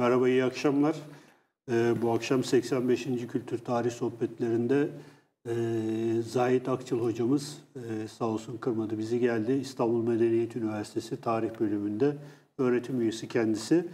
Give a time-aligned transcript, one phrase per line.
[0.00, 0.96] Merhaba, iyi akşamlar.
[1.70, 3.04] Ee, bu akşam 85.
[3.04, 4.88] Kültür Tarih Sohbetlerinde
[5.46, 5.52] e,
[6.22, 9.52] Zahit Akçıl hocamız e, sağ olsun kırmadı bizi geldi.
[9.52, 12.16] İstanbul Medeniyet Üniversitesi Tarih Bölümünde
[12.58, 13.88] öğretim üyesi kendisi.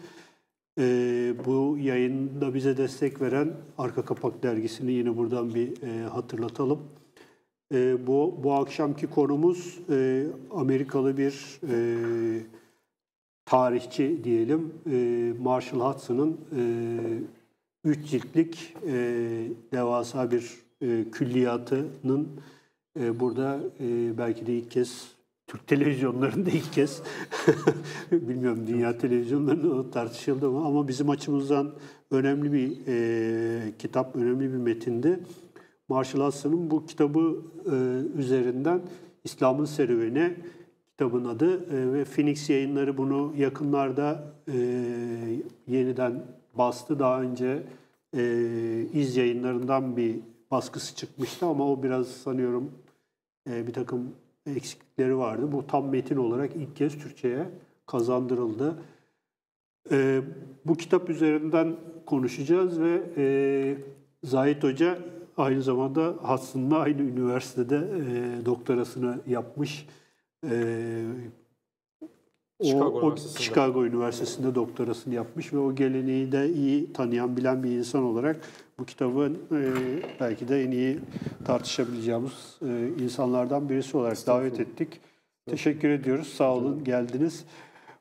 [0.78, 0.84] E,
[1.44, 6.82] bu yayında bize destek veren Arka Kapak Dergisi'ni yine buradan bir e, hatırlatalım.
[7.74, 11.76] E, bu, bu akşamki konumuz e, Amerikalı bir e,
[13.46, 14.72] tarihçi diyelim.
[14.90, 16.62] E, Marshall Hudson'ın e,
[17.84, 18.92] üç ciltlik e,
[19.72, 20.66] devasa bir
[21.12, 22.28] külliyatının
[22.96, 23.60] burada
[24.18, 25.08] belki de ilk kez
[25.46, 27.02] Türk televizyonlarında ilk kez
[28.12, 31.74] bilmiyorum dünya televizyonlarında tartışıldı mı ama bizim açımızdan
[32.10, 35.20] önemli bir e, kitap, önemli bir metindi.
[35.88, 37.74] Marshall Hudson'ın bu kitabı e,
[38.18, 38.80] üzerinden
[39.24, 40.36] İslam'ın serüveni
[40.96, 44.56] kitabın adı e, ve Phoenix yayınları bunu yakınlarda e,
[45.68, 46.98] yeniden bastı.
[46.98, 47.62] Daha önce
[48.16, 48.22] e,
[48.92, 52.70] iz yayınlarından bir baskısı çıkmıştı ama o biraz sanıyorum
[53.50, 54.10] e, bir takım
[54.46, 55.52] eksiklikleri vardı.
[55.52, 57.50] Bu tam metin olarak ilk kez Türkçe'ye
[57.86, 58.78] kazandırıldı.
[59.90, 60.20] E,
[60.64, 63.24] bu kitap üzerinden konuşacağız ve e,
[64.22, 64.98] Zahit Hoca
[65.36, 69.86] aynı zamanda aslında aynı üniversitede e, doktorasını yapmış.
[70.44, 71.04] E,
[72.62, 73.42] Chicago o, o Üniversitesi'nde.
[73.42, 78.40] Chicago Üniversitesi'nde doktorasını yapmış ve o geleneği de iyi tanıyan, bilen bir insan olarak
[78.78, 79.72] bu kitabın e,
[80.20, 80.98] belki de en iyi
[81.44, 85.00] tartışabileceğimiz e, insanlardan birisi olarak davet ettik.
[85.46, 86.28] Teşekkür ediyoruz.
[86.28, 87.44] Sağ olun, geldiniz.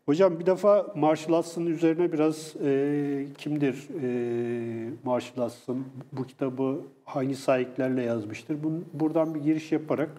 [0.05, 5.86] Hocam bir defa Marshall Hudson'ın üzerine biraz e, kimdir e, Marshall Hudson?
[6.11, 8.64] Bu kitabı hangi sahiplerle yazmıştır?
[8.64, 10.09] Bun, buradan bir giriş yaparak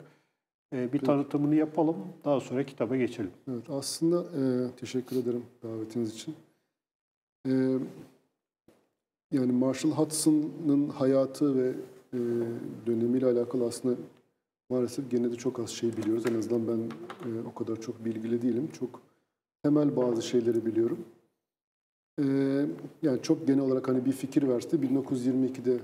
[0.76, 1.96] e, bir tanıtımını yapalım.
[2.24, 3.30] Daha sonra kitaba geçelim.
[3.50, 6.34] Evet, aslında e, teşekkür ederim davetiniz için.
[7.48, 7.78] E,
[9.32, 11.72] yani Marshall Hudson'ın hayatı ve
[12.12, 12.18] e,
[12.86, 13.96] dönemiyle alakalı aslında
[14.70, 16.24] maalesef gene de çok az şey biliyoruz.
[16.26, 16.78] En azından ben
[17.28, 18.68] e, o kadar çok bilgili değilim.
[18.78, 19.00] Çok
[19.62, 20.98] temel bazı şeyleri biliyorum.
[22.20, 22.24] E,
[23.02, 25.78] yani çok genel olarak hani bir fikir verse 1922'de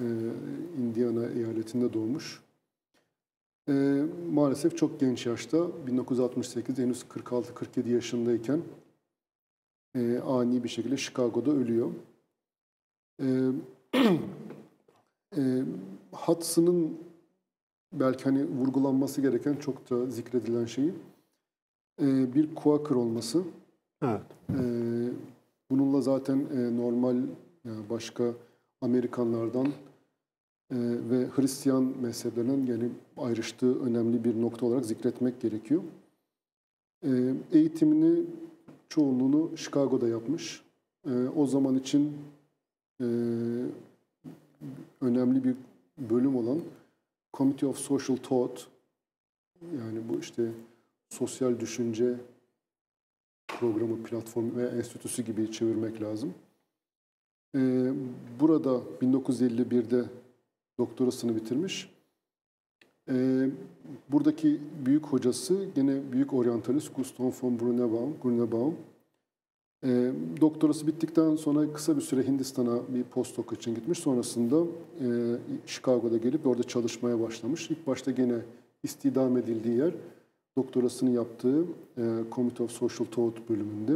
[0.00, 0.06] e,
[0.78, 2.40] Indiana eyaletinde doğmuş.
[3.68, 8.62] E, maalesef çok genç yaşta 1968 henüz 46-47 yaşındayken
[9.94, 11.90] e, ani bir şekilde Chicago'da ölüyor.
[13.22, 13.26] E,
[15.36, 15.62] e,
[16.12, 16.98] Hudson'ın
[17.92, 20.94] belki hani vurgulanması gereken çok da zikredilen şeyi
[22.02, 23.42] e, bir Quaker olması.
[24.02, 24.22] Evet.
[24.50, 24.60] E,
[25.70, 27.16] bununla zaten e, normal
[27.64, 28.34] yani başka
[28.80, 29.66] Amerikanlardan
[30.70, 35.82] ve Hristiyan mezheplerinin yani ayrıştığı önemli bir nokta olarak zikretmek gerekiyor.
[37.04, 38.24] E, eğitimini
[38.88, 40.62] çoğunluğunu Chicago'da yapmış.
[41.06, 42.16] E, o zaman için
[43.00, 43.06] e,
[45.00, 45.54] önemli bir
[45.98, 46.58] bölüm olan
[47.36, 48.66] Committee of Social Thought
[49.62, 50.50] yani bu işte
[51.08, 52.14] sosyal düşünce
[53.48, 56.34] programı, platformu ve enstitüsü gibi çevirmek lazım.
[57.56, 57.92] Ee,
[58.40, 60.04] burada 1951'de
[60.80, 61.90] doktorasını bitirmiş.
[63.08, 63.48] Ee,
[64.08, 68.16] buradaki büyük hocası gene büyük oryantalist Gustav von Grunebaum.
[68.22, 68.74] Grunebaum.
[69.84, 73.98] Ee, doktorası bittikten sonra kısa bir süre Hindistan'a bir postdoc için gitmiş.
[73.98, 74.64] Sonrasında
[75.00, 75.06] e,
[75.66, 77.70] Chicago'da gelip orada çalışmaya başlamış.
[77.70, 78.38] İlk başta gene
[78.82, 79.92] istidam edildiği yer
[80.56, 81.64] doktorasını yaptığı
[81.98, 82.02] e,
[82.32, 83.92] Committee of Social Thought bölümünde.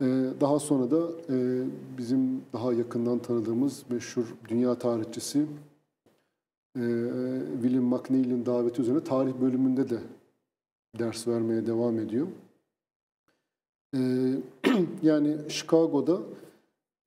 [0.00, 0.06] E,
[0.40, 1.64] daha sonra da e,
[1.98, 5.46] bizim daha yakından tanıdığımız meşhur dünya tarihçisi
[6.76, 6.82] e,
[7.62, 9.98] William McNeil'in daveti üzerine tarih bölümünde de
[10.98, 12.26] ders vermeye devam ediyor.
[13.94, 14.00] E,
[15.02, 16.20] yani Chicago'da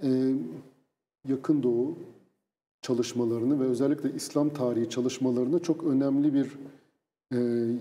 [0.03, 0.33] e,
[1.27, 1.95] yakın doğu
[2.81, 6.57] çalışmalarını ve özellikle İslam tarihi çalışmalarını çok önemli bir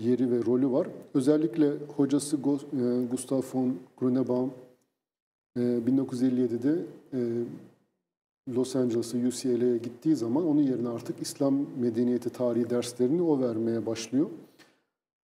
[0.09, 0.87] yeri ve rolü var.
[1.13, 2.37] Özellikle hocası
[3.11, 4.53] Gustav von Grunebaum
[5.57, 7.19] e, 1957'de e,
[8.55, 14.29] Los Angeles'a UCLA'ya gittiği zaman onun yerine artık İslam medeniyeti tarihi derslerini o vermeye başlıyor.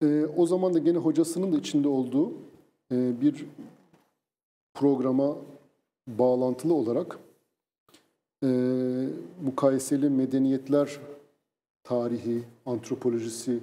[0.02, 2.32] E, o zaman da gene hocasının da içinde olduğu
[2.92, 3.46] e, bir
[4.74, 5.36] programa
[6.08, 7.18] bağlantılı olarak
[8.44, 8.48] e,
[9.44, 11.00] mukayeseli medeniyetler
[11.84, 13.58] tarihi, antropolojisi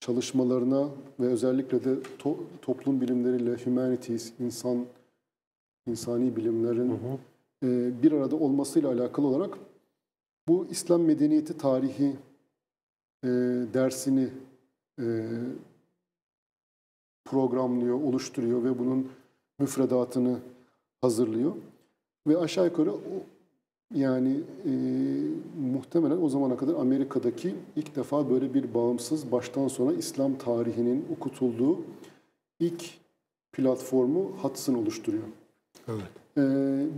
[0.00, 0.88] çalışmalarına
[1.20, 4.86] ve özellikle de to- toplum bilimleriyle humanities, insan
[5.86, 7.00] insani bilimlerin
[7.62, 9.58] e, bir arada olmasıyla alakalı olarak
[10.48, 12.16] bu İslam medeniyeti tarihi
[13.24, 13.28] e,
[13.74, 14.28] dersini
[15.00, 15.04] e,
[17.24, 19.08] programlıyor, oluşturuyor ve bunun
[19.58, 20.38] müfredatını
[21.00, 21.52] hazırlıyor.
[22.26, 22.92] Ve aşağı yukarı
[23.94, 24.72] yani e,
[25.72, 31.78] muhtemelen o zamana kadar Amerika'daki ilk defa böyle bir bağımsız baştan sona İslam tarihinin okutulduğu
[32.60, 32.84] ilk
[33.52, 35.24] platformu Hudson oluşturuyor.
[35.90, 36.20] Evet.
[36.38, 36.42] E,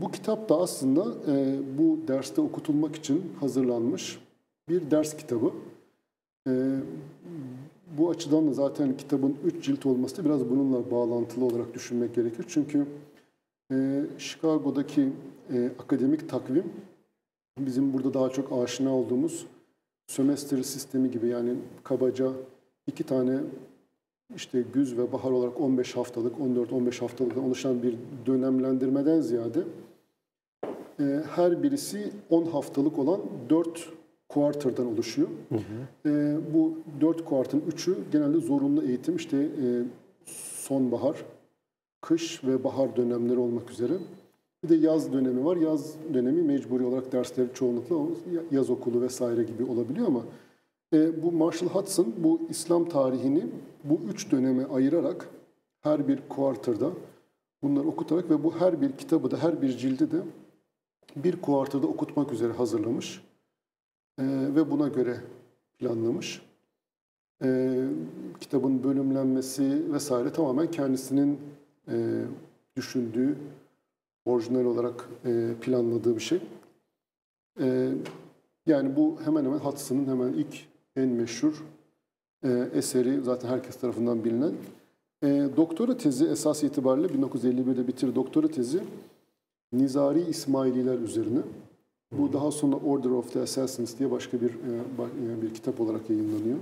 [0.00, 4.18] bu kitap da aslında e, bu derste okutulmak için hazırlanmış
[4.68, 5.52] bir ders kitabı.
[6.48, 6.52] E,
[7.98, 12.44] bu açıdan da zaten kitabın üç cilt olması da biraz bununla bağlantılı olarak düşünmek gerekir.
[12.48, 12.86] Çünkü
[13.72, 15.12] e, Chicago'daki
[15.52, 16.64] e, akademik takvim
[17.58, 19.46] bizim burada daha çok aşina olduğumuz
[20.06, 21.54] sömestr sistemi gibi yani
[21.84, 22.32] kabaca
[22.86, 23.40] iki tane
[24.36, 27.94] işte güz ve bahar olarak 15 haftalık, 14-15 haftalıktan oluşan bir
[28.26, 29.60] dönemlendirmeden ziyade
[31.00, 33.20] e, her birisi 10 haftalık olan
[33.50, 33.88] 4
[34.28, 35.28] quarter'dan oluşuyor.
[36.06, 39.66] E, bu 4 quarter'ın 3'ü genelde zorunlu eğitim işte e,
[40.56, 41.24] sonbahar,
[42.00, 43.92] kış ve bahar dönemleri olmak üzere.
[44.64, 45.56] Bir de yaz dönemi var.
[45.56, 47.96] Yaz dönemi mecburi olarak dersleri çoğunlukla
[48.50, 50.22] yaz okulu vesaire gibi olabiliyor ama
[50.92, 53.46] e, bu Marshall Hudson bu İslam tarihini
[53.84, 55.28] bu üç döneme ayırarak
[55.80, 56.90] her bir quarter'da
[57.62, 60.22] bunları okutarak ve bu her bir kitabı da her bir cildi de
[61.16, 63.22] bir quarter'da okutmak üzere hazırlamış
[64.18, 64.24] E,
[64.54, 65.20] ve buna göre
[65.78, 66.42] planlamış.
[67.44, 67.78] E,
[68.40, 71.40] kitabın bölümlenmesi vesaire tamamen kendisinin
[71.88, 72.24] e,
[72.76, 73.36] düşündüğü,
[74.24, 76.40] orijinal olarak e, planladığı bir şey.
[77.60, 77.88] E,
[78.66, 81.64] yani bu hemen hemen Hudson'ın hemen ilk en meşhur
[82.44, 84.52] e, eseri zaten herkes tarafından bilinen.
[85.22, 88.80] E, doktora tezi esas itibariyle 1951'de bitir doktora tezi
[89.72, 91.40] Nizari İsmaililer üzerine.
[92.12, 96.58] Bu daha sonra Order of the Assassins diye başka bir e, bir kitap olarak yayınlanıyor.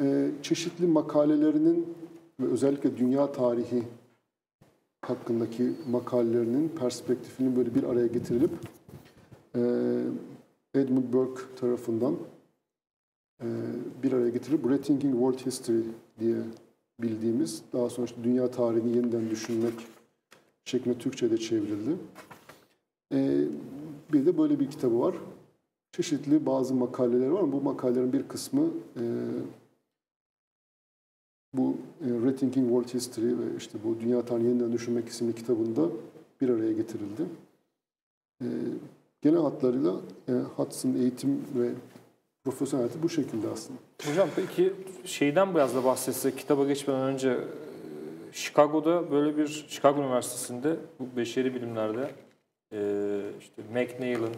[0.00, 1.94] E, çeşitli makalelerinin
[2.40, 3.82] ve özellikle dünya tarihi
[5.00, 8.50] hakkındaki makalelerinin perspektifinin böyle bir araya getirilip
[9.56, 9.60] e,
[10.74, 12.33] Edmund Burke tarafından e,
[14.02, 15.82] bir araya getirilip Rethinking World History
[16.20, 16.36] diye
[17.02, 19.74] bildiğimiz daha sonra işte dünya tarihini yeniden düşünmek
[20.64, 21.96] şeklinde Türkçe'de çevrildi.
[23.12, 23.44] E,
[24.12, 25.14] bir de böyle bir kitabı var.
[25.92, 28.66] Çeşitli bazı makaleler var ama bu makalelerin bir kısmı
[28.96, 29.02] e,
[31.54, 35.88] bu e, Rethinking World History ve işte bu Dünya Tarihini Yeniden Düşünmek isimli kitabında
[36.40, 37.22] bir araya getirildi.
[38.42, 38.46] E,
[39.22, 41.70] genel hatlarıyla e, Hudson eğitim ve
[42.44, 43.78] profesyonel hayatı bu şekilde aslında.
[44.06, 44.72] Hocam peki
[45.04, 51.54] şeyden biraz da bahsetsek kitaba geçmeden önce e, Chicago'da böyle bir Chicago Üniversitesi'nde bu beşeri
[51.54, 52.10] bilimlerde
[52.72, 52.78] e,
[53.40, 54.34] işte McNeil'ın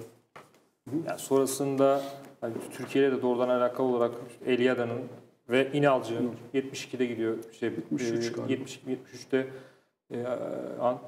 [1.06, 2.02] yani sonrasında
[2.40, 4.12] hani Türkiye'yle de doğrudan alakalı olarak
[4.46, 5.00] Eliada'nın
[5.48, 7.36] ve İnalcı'nın 72'de gidiyor.
[7.52, 8.52] İşte 73 galiba.
[8.52, 9.46] 70 73'te e, An-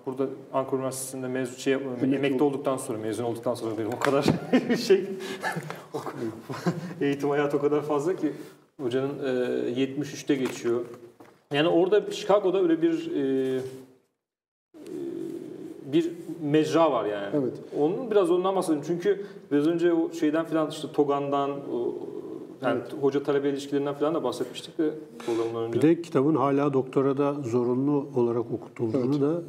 [0.06, 1.72] burada Ankara Üniversitesi'nde mezun şey.
[1.72, 4.22] Emekli Emekli ol- olduktan sonra mezun olduktan sonra dedim o kadar
[4.86, 5.04] şey
[7.00, 8.32] eğitim hayatı o kadar fazla ki
[8.82, 10.80] hocanın e, 73'te geçiyor.
[11.52, 13.60] Yani orada Chicago'da öyle bir e, e,
[15.92, 16.10] bir
[16.42, 17.28] mecra var yani.
[17.34, 17.52] Evet.
[17.78, 18.82] Onun biraz ondan bahsedelim.
[18.86, 21.94] Çünkü biraz önce o şeyden filan işte Togan'dan o,
[22.62, 24.90] yani hoca talebe ilişkilerinden falan da bahsetmiştik de
[25.26, 25.78] programdan önce.
[25.78, 29.42] Bir de kitabın hala doktorada zorunlu olarak okutulduğunu da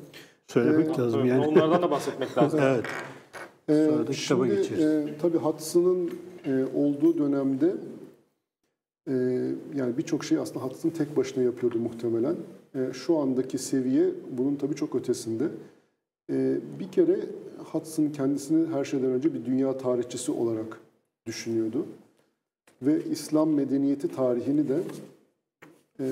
[0.47, 1.19] söylemek lazım.
[1.19, 2.59] Evet, Yani Onlardan da bahsetmek lazım.
[2.63, 2.85] evet.
[3.69, 4.83] Ee, Sonra da kitaba şimdi, geçeriz.
[4.83, 6.11] E, tabii Hudson'ın
[6.45, 7.75] e, olduğu dönemde
[9.07, 9.13] e,
[9.75, 12.35] yani birçok şey aslında Hudson tek başına yapıyordu muhtemelen.
[12.75, 14.05] E, şu andaki seviye
[14.37, 15.47] bunun tabii çok ötesinde.
[16.31, 17.19] E, bir kere
[17.71, 20.79] Hudson kendisini her şeyden önce bir dünya tarihçisi olarak
[21.25, 21.85] düşünüyordu.
[22.81, 24.81] Ve İslam medeniyeti tarihini de
[25.99, 26.05] e,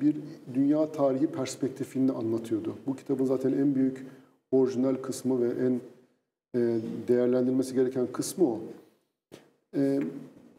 [0.00, 0.16] bir
[0.54, 2.74] dünya tarihi perspektifinde anlatıyordu.
[2.86, 4.06] Bu kitabın zaten en büyük
[4.52, 5.80] orijinal kısmı ve en
[6.60, 8.60] e, değerlendirilmesi gereken kısmı o.
[9.76, 10.00] E,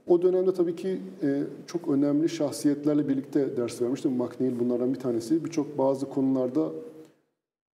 [0.07, 4.11] o dönemde tabii ki e, çok önemli şahsiyetlerle birlikte ders vermiştim.
[4.11, 5.45] McNeil bunlardan bir tanesi.
[5.45, 6.71] Birçok bazı konularda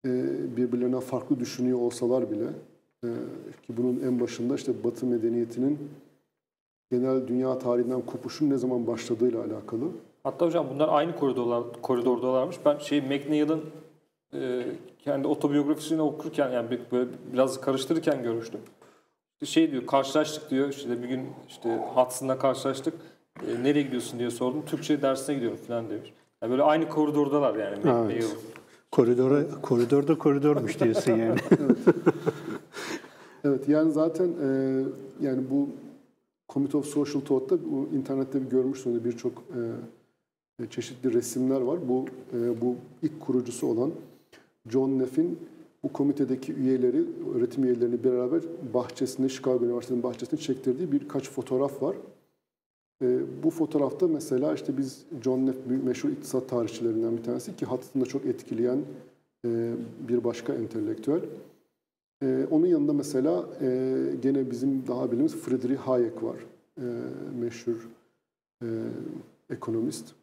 [0.05, 0.25] e,
[0.57, 2.47] birbirlerine farklı düşünüyor olsalar bile
[3.03, 3.07] e,
[3.67, 5.77] ki bunun en başında işte Batı medeniyetinin
[6.91, 9.86] genel dünya tarihinden kopuşun ne zaman başladığıyla alakalı.
[10.24, 12.58] Hatta hocam bunlar aynı koridorlar koridordalarmış.
[12.65, 13.62] Ben şey McNeil'ın
[14.34, 14.65] e,
[15.00, 18.60] kendi otobiyografisini okurken yani böyle biraz karıştırırken görmüştüm.
[19.34, 22.93] İşte şey diyor karşılaştık diyor işte bir gün işte Hudson'la karşılaştık.
[23.48, 24.65] E, nereye gidiyorsun diye sordum.
[24.65, 26.13] Türkçe dersine gidiyorum falan demiş.
[26.41, 28.24] Yani böyle aynı koridordalar yani McNeil.
[28.91, 31.39] Koridora, koridorda koridormuş diyorsun yani.
[33.43, 34.48] Evet yani zaten e,
[35.22, 35.69] yani bu
[36.50, 39.44] Committee of Social Thought'ta bu internette bir görmüşsünüz birçok
[40.60, 41.89] e, çeşitli resimler var.
[41.89, 43.91] Bu e, bu ilk kurucusu olan
[44.70, 45.39] John Neff'in
[45.84, 48.41] bu komitedeki üyeleri, öğretim üyelerini beraber
[48.74, 51.96] bahçesinde, Chicago Üniversitesi'nin bahçesinde çektirdiği birkaç fotoğraf var.
[53.03, 58.06] E, bu fotoğrafta mesela işte biz John Neff meşhur iktisat tarihçilerinden bir tanesi ki Hudson'ı
[58.06, 58.79] çok etkileyen
[59.46, 59.74] e,
[60.08, 61.22] bir başka entelektüel.
[62.23, 66.38] E, onun yanında mesela e, gene bizim daha bildiğimiz Friedrich Hayek var.
[66.77, 66.85] E,
[67.39, 67.89] meşhur
[68.63, 68.67] e,
[69.49, 70.13] ekonomist.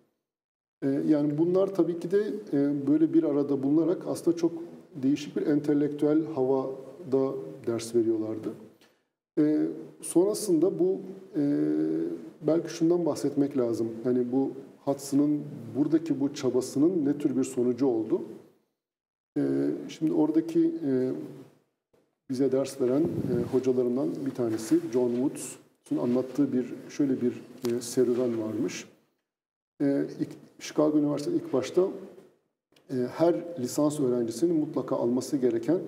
[0.82, 4.52] E, yani bunlar tabii ki de e, böyle bir arada bulunarak aslında çok
[5.02, 7.34] değişik bir entelektüel havada
[7.66, 8.52] ders veriyorlardı.
[9.38, 9.66] E,
[10.00, 11.00] sonrasında bu
[11.36, 11.42] e,
[12.42, 13.88] belki şundan bahsetmek lazım.
[14.04, 14.50] Hani bu
[14.84, 15.40] Hudson'ın
[15.76, 18.22] buradaki bu çabasının ne tür bir sonucu oldu?
[19.38, 19.42] E,
[19.88, 21.12] şimdi oradaki e,
[22.30, 27.32] bize ders veren e, hocalarından bir tanesi John Woods'un anlattığı bir şöyle bir
[27.68, 28.84] e, serüven varmış.
[29.80, 30.28] E, ilk,
[30.58, 31.82] Chicago Üniversitesi ilk başta
[32.90, 35.78] e, her lisans öğrencisinin mutlaka alması gereken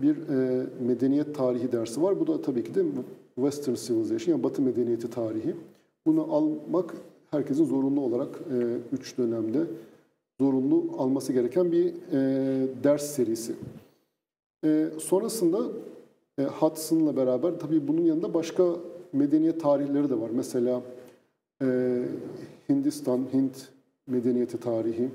[0.00, 2.20] bir e, medeniyet tarihi dersi var.
[2.20, 2.84] Bu da tabii ki de
[3.34, 5.56] Western Civilization yani Batı medeniyeti tarihi.
[6.06, 6.94] Bunu almak
[7.30, 8.56] herkesin zorunlu olarak e,
[8.92, 9.60] üç dönemde
[10.40, 13.54] zorunlu alması gereken bir e, ders serisi.
[14.64, 15.58] E, sonrasında
[16.38, 18.76] e, Hudson'la beraber tabii bunun yanında başka
[19.12, 20.30] medeniyet tarihleri de var.
[20.32, 20.82] Mesela
[21.62, 21.98] e,
[22.68, 23.68] Hindistan, Hint
[24.06, 25.08] medeniyeti tarihi,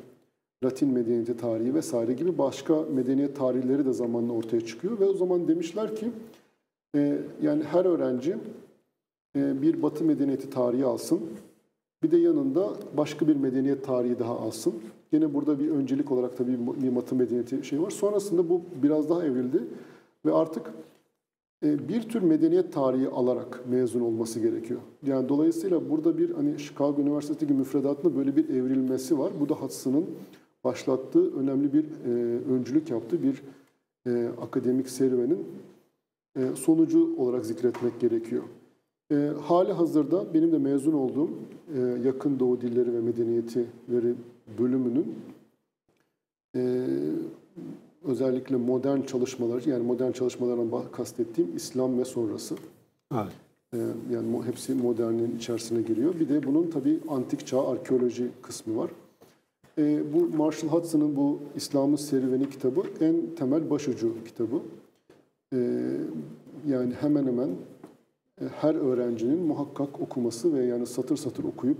[0.63, 4.99] Latin medeniyeti tarihi vesaire gibi başka medeniyet tarihleri de zamanla ortaya çıkıyor.
[4.99, 6.11] Ve o zaman demişler ki
[6.95, 8.37] e, yani her öğrenci
[9.35, 11.21] e, bir Batı medeniyeti tarihi alsın.
[12.03, 14.73] Bir de yanında başka bir medeniyet tarihi daha alsın.
[15.11, 17.89] Yine burada bir öncelik olarak tabii bir Batı medeniyeti şey var.
[17.89, 19.63] Sonrasında bu biraz daha evrildi
[20.25, 20.73] ve artık
[21.65, 24.79] e, bir tür medeniyet tarihi alarak mezun olması gerekiyor.
[25.05, 29.31] Yani dolayısıyla burada bir hani Chicago Üniversitesi'ndeki müfredatında böyle bir evrilmesi var.
[29.39, 30.05] Bu da Hudson'ın
[30.63, 32.09] başlattığı önemli bir e,
[32.53, 33.43] öncülük yaptığı bir
[34.07, 35.47] e, akademik serüvenin
[36.35, 38.43] e, sonucu olarak zikretmek gerekiyor.
[39.11, 41.29] E, hali hazırda benim de mezun olduğum
[41.75, 44.13] e, Yakın Doğu Dilleri ve Medeniyetleri
[44.59, 45.15] bölümünün
[46.55, 46.85] e,
[48.03, 52.55] özellikle modern çalışmaları yani modern çalışmalardan kastettiğim İslam ve sonrası.
[53.13, 53.33] Evet.
[53.73, 53.77] E,
[54.13, 56.19] yani hepsi modernin içerisine giriyor.
[56.19, 58.91] Bir de bunun tabii antik çağ arkeoloji kısmı var.
[59.77, 64.61] E, bu Marshall Hudson'ın bu İslam'ın serüveni kitabı en temel başucu kitabı.
[65.53, 65.57] E,
[66.67, 67.49] yani hemen hemen
[68.55, 71.77] her öğrencinin muhakkak okuması ve yani satır satır okuyup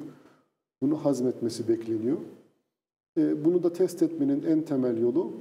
[0.82, 2.18] bunu hazmetmesi bekleniyor.
[3.18, 5.32] E, bunu da test etmenin en temel yolu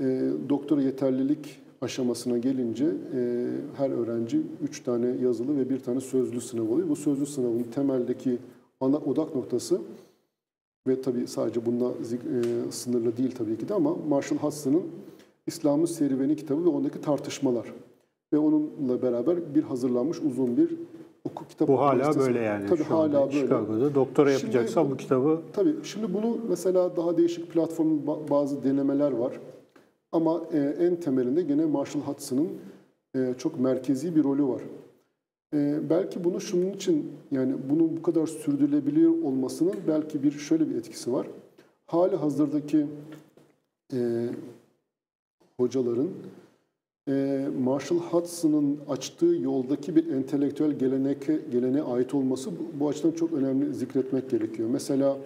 [0.00, 2.84] e, doktora yeterlilik aşamasına gelince
[3.14, 6.88] e, her öğrenci üç tane yazılı ve bir tane sözlü sınav oluyor.
[6.88, 8.38] Bu sözlü sınavın temeldeki
[8.80, 9.80] ana odak noktası
[10.86, 14.82] ve tabii sadece bununla e, sınırlı değil tabii ki de ama Marshall Hudson'ın
[15.46, 17.72] İslam'ın Serüveni kitabı ve ondaki tartışmalar
[18.32, 20.70] ve onunla beraber bir hazırlanmış uzun bir
[21.24, 21.68] oku kitap.
[21.68, 22.18] Bu hala listesi.
[22.18, 22.66] böyle yani.
[22.66, 23.40] Tabii şu hala böyle.
[23.40, 25.40] Chicago'da doktora yapacaksan şimdi, bu kitabı...
[25.52, 29.40] Tabii şimdi bunu mesela daha değişik platformun bazı denemeler var.
[30.12, 32.48] Ama e, en temelinde gene Marshall Hudson'ın
[33.16, 34.62] e, çok merkezi bir rolü var.
[35.54, 40.76] E, belki bunu şunun için yani bunun bu kadar sürdürülebilir olmasının belki bir şöyle bir
[40.76, 41.26] etkisi var.
[41.86, 42.86] Hali hazırdaki
[43.92, 44.28] e,
[45.56, 46.08] hocaların
[47.64, 52.50] Marshall Hudson'ın açtığı yoldaki bir entelektüel gelenek geleneğe ait olması
[52.80, 54.68] bu, açıdan çok önemli zikretmek gerekiyor.
[54.72, 55.18] Mesela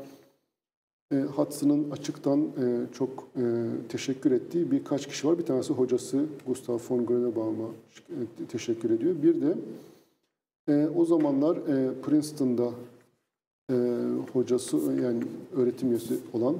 [1.12, 3.42] e, Hudson'ın açıktan e, çok e,
[3.88, 5.38] teşekkür ettiği birkaç kişi var.
[5.38, 7.68] Bir tanesi hocası Gustav von Grönebaum'a
[8.10, 9.14] e, teşekkür ediyor.
[9.22, 9.56] Bir de
[10.96, 11.58] o zamanlar
[12.02, 12.70] Princeton'da
[14.32, 15.22] hocası yani
[15.56, 16.56] öğretim üyesi olan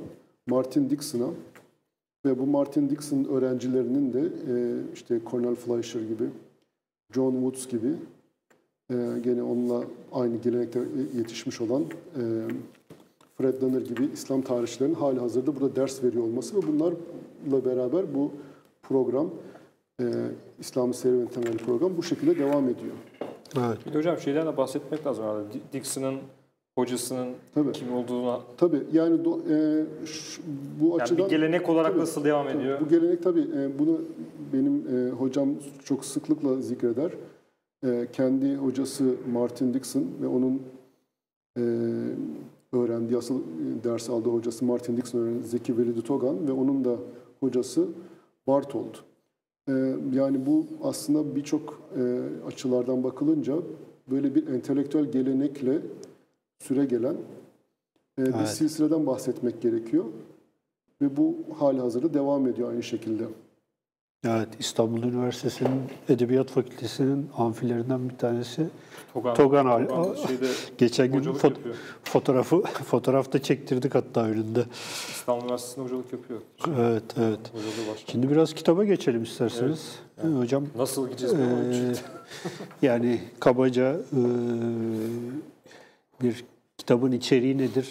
[0.46, 1.28] Martin Dixon'a
[2.24, 4.54] ve bu Martin Dixon öğrencilerinin de e,
[4.94, 6.24] işte Cornel Fleischer gibi,
[7.12, 7.88] John Woods gibi
[8.90, 10.80] e, gene onunla aynı gelenekte
[11.16, 12.22] yetişmiş olan e,
[13.38, 18.30] Fred Danner gibi İslam tarihçilerinin hali hazırda burada ders veriyor olması ve bunlarla beraber bu
[18.82, 19.30] program
[20.00, 20.04] e,
[20.58, 22.94] İslam serüveni temelli program bu şekilde devam ediyor.
[23.56, 23.86] Evet.
[23.86, 25.24] Bir de hocam şeyden de bahsetmek lazım.
[25.72, 26.16] Dixon'ın
[26.78, 27.72] hocasının Tabii.
[27.72, 30.42] kim olduğuna Tabii yani do, e, şu,
[30.80, 32.80] bu yani açıdan bir gelenek olarak tabii, nasıl devam tabii, ediyor?
[32.80, 34.00] Bu gelenek tabii e, bunu
[34.52, 35.48] benim e, hocam
[35.84, 37.10] çok sıklıkla zikreder.
[37.86, 40.62] E, kendi hocası Martin Dixon ve onun
[41.58, 41.62] e,
[42.72, 46.96] öğrendiği asıl e, ders aldığı hocası Martin Dixon öğrenci Zeki Velidi Togan ve onun da
[47.40, 47.88] hocası
[48.46, 48.94] Bartold.
[49.68, 49.72] E,
[50.12, 52.02] yani bu aslında birçok e,
[52.46, 53.54] açılardan bakılınca
[54.10, 55.78] böyle bir entelektüel gelenekle
[56.64, 57.14] süre gelen
[58.18, 58.48] e, bir Evet.
[58.48, 60.04] silsileden bahsetmek gerekiyor.
[61.02, 63.24] Ve bu hali hazırda devam ediyor aynı şekilde.
[64.26, 68.66] Evet, İstanbul Üniversitesi'nin Edebiyat Fakültesi'nin amfilerinden bir tanesi.
[69.14, 70.46] Togan, Togan Togan şeyde
[70.78, 71.54] Geçen gün yapıyor.
[72.04, 74.64] fotoğrafı fotoğrafta çektirdik hatta önünde.
[75.10, 76.40] İstanbul Üniversitesi'nde hocalık yapıyor.
[76.78, 77.40] Evet, evet.
[78.06, 79.98] Şimdi biraz kitaba geçelim isterseniz.
[80.38, 81.34] Hocam Nasıl gideceğiz?
[81.34, 81.96] için?
[82.82, 84.20] yani kabaca e,
[86.22, 86.44] bir
[86.78, 87.88] kitabın içeriği nedir?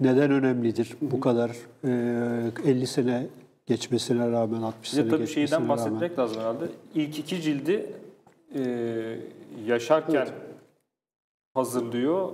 [0.00, 0.96] Neden önemlidir?
[1.00, 1.50] Bu kadar
[1.84, 3.26] e, 50 sene
[3.66, 5.68] geçmesine rağmen, 60 Bir de sene tabii geçmesine şeyden rağmen.
[5.68, 6.64] bahsetmek lazım herhalde.
[6.94, 7.86] İlk iki cildi
[8.54, 8.62] e,
[9.66, 10.28] yaşarken
[11.54, 12.32] hazırlıyor,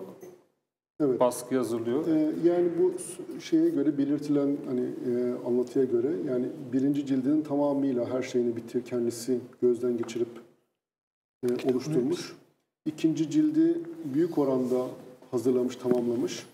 [1.02, 1.20] Evet.
[1.20, 2.06] baskı hazırlıyor.
[2.09, 2.94] Ee, yani bu
[3.40, 9.38] şeye göre belirtilen hani e, anlatıya göre yani birinci cildinin tamamıyla her şeyini bitir kendisi
[9.62, 10.28] gözden geçirip
[11.42, 12.37] e, oluşturmuş.
[12.87, 13.78] İkinci cildi
[14.14, 14.87] büyük oranda
[15.30, 16.46] hazırlamış, tamamlamış.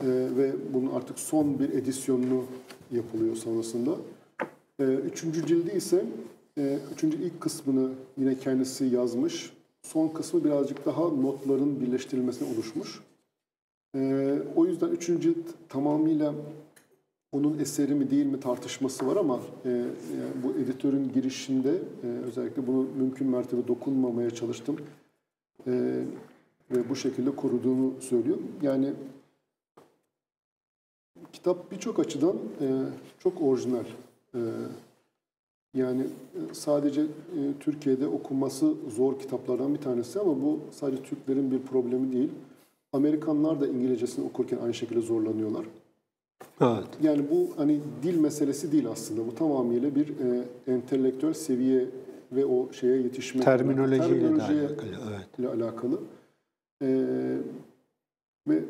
[0.00, 2.44] E, ve bunun artık son bir edisyonunu
[2.92, 3.96] yapılıyor sonrasında.
[4.80, 6.04] E, üçüncü cildi ise
[6.58, 9.52] e, üçüncü ilk kısmını yine kendisi yazmış.
[9.82, 13.00] Son kısmı birazcık daha notların birleştirilmesine oluşmuş.
[13.96, 16.34] Ee, o yüzden üçüncü cilt tamamıyla
[17.32, 21.70] onun eseri mi değil mi tartışması var ama e, yani bu editörün girişinde
[22.04, 24.76] e, özellikle bunu mümkün mertebe dokunmamaya çalıştım.
[25.66, 26.02] E,
[26.70, 28.38] ve bu şekilde koruduğunu söylüyor.
[28.62, 28.92] Yani
[31.32, 32.66] kitap birçok açıdan e,
[33.18, 33.84] çok orijinal.
[34.34, 34.40] E,
[35.74, 37.06] yani e, sadece e,
[37.60, 42.30] Türkiye'de okunması zor kitaplardan bir tanesi ama bu sadece Türklerin bir problemi değil.
[42.92, 45.66] Amerikanlar da İngilizcesini okurken aynı şekilde zorlanıyorlar.
[46.60, 46.86] Evet.
[47.02, 49.26] Yani bu hani dil meselesi değil aslında.
[49.26, 51.88] Bu tamamıyla bir e, entelektüel seviye
[52.32, 54.88] ve o şeye yetişme Terminolojiyle de terminolojiye alakalı.
[55.10, 55.38] Evet.
[55.38, 56.00] ile alakalı.
[56.82, 56.88] E,
[58.48, 58.62] ve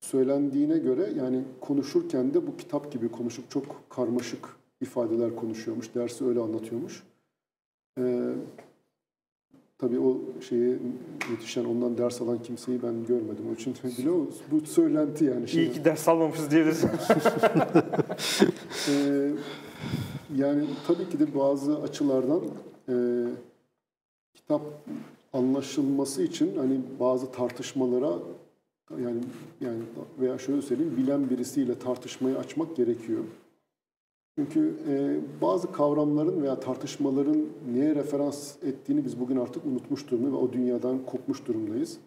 [0.00, 4.48] söylendiğine göre yani konuşurken de bu kitap gibi konuşup çok karmaşık
[4.80, 5.94] ifadeler konuşuyormuş.
[5.94, 7.02] Dersi öyle anlatıyormuş.
[7.98, 8.32] E,
[9.78, 10.18] tabii o
[10.48, 10.78] şeye
[11.30, 13.44] yetişen, ondan ders alan kimseyi ben görmedim.
[13.50, 14.42] O için biliyor musun?
[14.50, 15.48] Bu söylenti yani.
[15.48, 15.64] Şey.
[15.64, 16.84] İyi ki ders almamışız diyebiliriz.
[18.88, 19.30] Ee,
[20.36, 22.40] yani tabii ki de bazı açılardan
[22.88, 22.94] e,
[24.34, 24.62] kitap
[25.32, 28.12] anlaşılması için hani bazı tartışmalara
[28.90, 29.20] yani
[29.60, 29.82] yani
[30.20, 33.24] veya şöyle söyleyeyim bilen birisiyle tartışmayı açmak gerekiyor.
[34.38, 40.36] Çünkü e, bazı kavramların veya tartışmaların neye referans ettiğini biz bugün artık unutmuş durumda ve
[40.36, 41.98] o dünyadan kopmuş durumdayız.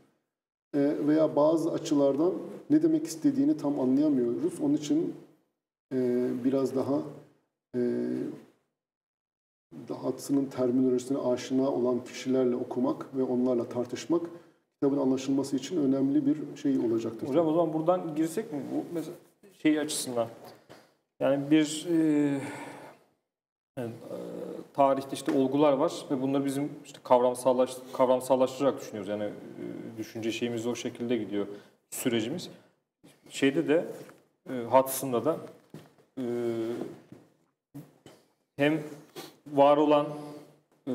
[0.76, 2.34] E, veya bazı açılardan
[2.70, 4.60] ne demek istediğini tam anlayamıyoruz.
[4.62, 5.14] Onun için
[5.94, 7.02] e, biraz daha
[7.76, 8.10] e,
[9.90, 14.22] Hudson'ın terminolojisine aşina olan kişilerle okumak ve onlarla tartışmak
[14.74, 17.28] kitabın anlaşılması için önemli bir şey olacaktır.
[17.28, 18.62] Hocam o zaman buradan girsek mi?
[18.74, 19.16] Bu mesela
[19.62, 20.28] şey açısından.
[21.20, 21.96] Yani bir e,
[23.78, 24.18] yani, e,
[24.74, 29.10] tarihte işte olgular var ve bunları bizim işte kavramsallaş, kavramsallaştırarak düşünüyoruz.
[29.10, 29.34] Yani e,
[29.98, 31.48] düşünce şeyimiz o şekilde gidiyor
[31.90, 32.50] sürecimiz.
[33.30, 33.86] Şeyde de
[34.50, 35.38] e, Hudson'da da
[36.18, 36.24] e,
[38.56, 38.84] hem
[39.52, 40.06] var olan
[40.88, 40.92] e,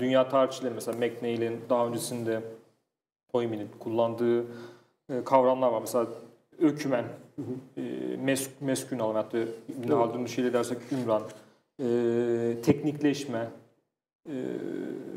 [0.00, 2.40] dünya tarihçileri mesela McNeil'in daha öncesinde
[3.32, 4.44] Toynbee'nin kullandığı
[5.10, 5.80] e, kavramlar var.
[5.80, 6.06] Mesela
[6.58, 7.04] ökümen,
[7.76, 7.82] e,
[8.24, 11.22] mes, meskün alalım hatta İbn Haldun'un şeyle dersek ümran,
[11.80, 11.86] e,
[12.62, 13.48] teknikleşme
[14.28, 14.34] e,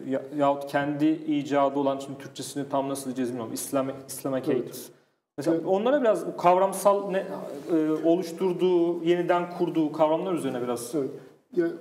[0.09, 3.53] ya, yahut kendi icadı olan şimdi Türkçesini tam nasıl diyeceğiz bilmiyorum.
[3.53, 4.53] İslam, Islamicate.
[4.53, 4.91] Evet.
[5.37, 5.67] Mesela Evet.
[5.67, 7.25] onlara biraz bu kavramsal ne,
[7.71, 11.09] e, oluşturduğu, yeniden kurduğu kavramlar üzerine biraz Evet.
[11.55, 11.71] Yani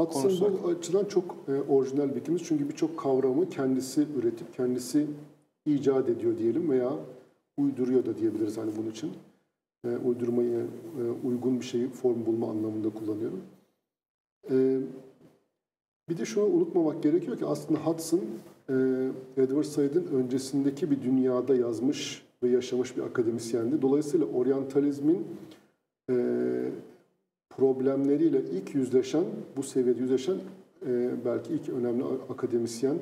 [0.00, 0.64] Hudson Konuşsak.
[0.64, 2.44] bu açıdan çok e, orijinal bir kimse.
[2.44, 5.06] Çünkü birçok kavramı kendisi üretip kendisi
[5.66, 6.92] icat ediyor diyelim veya
[7.56, 9.12] uyduruyor da diyebiliriz hani bunun için.
[9.84, 10.66] E, uydurmayı
[11.00, 13.40] e, uygun bir şeyi form bulma anlamında kullanıyorum.
[14.50, 14.80] E,
[16.08, 18.20] bir de şunu unutmamak gerekiyor ki aslında Hudson
[18.68, 18.74] e,
[19.36, 23.82] Edward Said'in öncesindeki bir dünyada yazmış ve yaşamış bir akademisyendi.
[23.82, 25.26] Dolayısıyla oryantalizmin
[26.10, 26.14] e,
[27.56, 29.24] problemleriyle ilk yüzleşen,
[29.56, 30.36] bu seviyede yüzleşen
[30.86, 32.98] e, belki ilk önemli akademisyen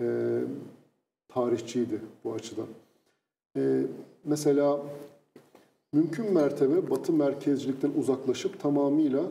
[0.00, 0.38] e,
[1.28, 2.66] tarihçiydi bu açıdan.
[3.56, 3.82] E,
[4.24, 4.80] mesela
[5.92, 9.22] mümkün mertebe Batı merkezcilikten uzaklaşıp tamamıyla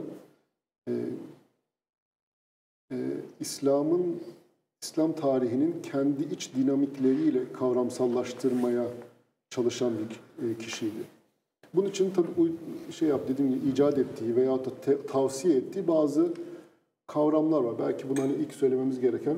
[0.88, 0.93] e,
[2.91, 2.98] e,
[3.39, 4.22] İslam'ın
[4.82, 8.88] İslam tarihinin kendi iç dinamikleriyle kavramsallaştırmaya
[9.50, 11.19] çalışan bir e, kişiydi.
[11.74, 12.52] Bunun için tabii
[12.92, 16.34] şey yap dediğim gibi icat ettiği veya da te- tavsiye ettiği bazı
[17.08, 17.76] kavramlar var.
[17.80, 19.38] Belki bunu hani ilk söylememiz gereken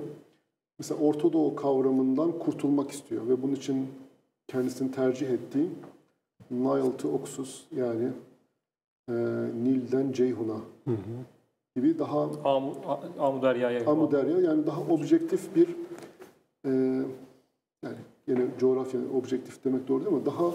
[0.80, 3.88] mesela Orta Doğu kavramından kurtulmak istiyor ve bunun için
[4.48, 5.70] kendisinin tercih ettiği
[6.52, 8.08] Nile to Oxus yani
[9.10, 9.14] e,
[9.64, 10.58] Nil'den Ceyhun'a
[11.76, 12.74] gibi daha Amu,
[13.20, 15.68] Amu Derya'ya Amu Derya yani daha objektif bir
[16.66, 16.72] e,
[17.84, 20.26] yani yine coğrafya objektif demek doğru değil mi?
[20.26, 20.46] Daha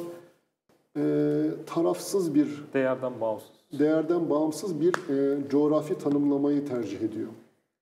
[0.96, 3.48] e, tarafsız bir değerden bağımsız.
[3.72, 7.28] değerden bağımsız bir e, coğrafi tanımlamayı tercih ediyor.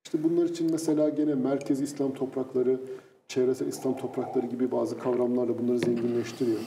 [0.05, 2.81] İşte bunlar için mesela gene merkezi İslam toprakları,
[3.29, 6.61] çevresel İslam toprakları gibi bazı kavramlarla bunları zenginleştiriyor.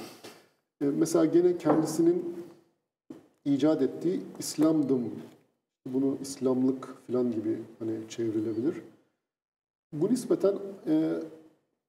[0.81, 2.35] E, mesela gene kendisinin
[3.45, 5.11] icat ettiği İslamdım,
[5.85, 8.75] bunu İslamlık falan gibi hani çevrilebilir.
[9.93, 10.55] Bu nispeten
[10.87, 11.13] e,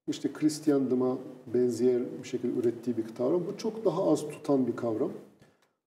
[0.08, 1.18] işte Hristiyandıma
[1.54, 3.46] benzeyen bir şekilde ürettiği bir kavram.
[3.46, 5.10] Bu çok daha az tutan bir kavram.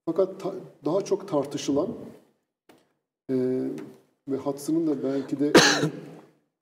[0.06, 0.56] Fakat ta-
[0.86, 1.88] daha çok tartışılan
[3.30, 3.36] e,
[4.28, 5.54] ve Hudson'ın da belki de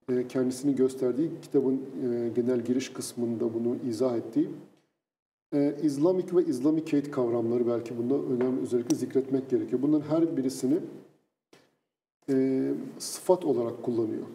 [0.09, 4.49] e, kendisini gösterdiği kitabın e, genel giriş kısmında bunu izah ettiği
[5.53, 9.81] e, Islamic ve Islamicate kavramları belki bunda önemli özellikle zikretmek gerekiyor.
[9.81, 10.79] Bunların her birisini
[12.29, 14.25] e, sıfat olarak kullanıyor.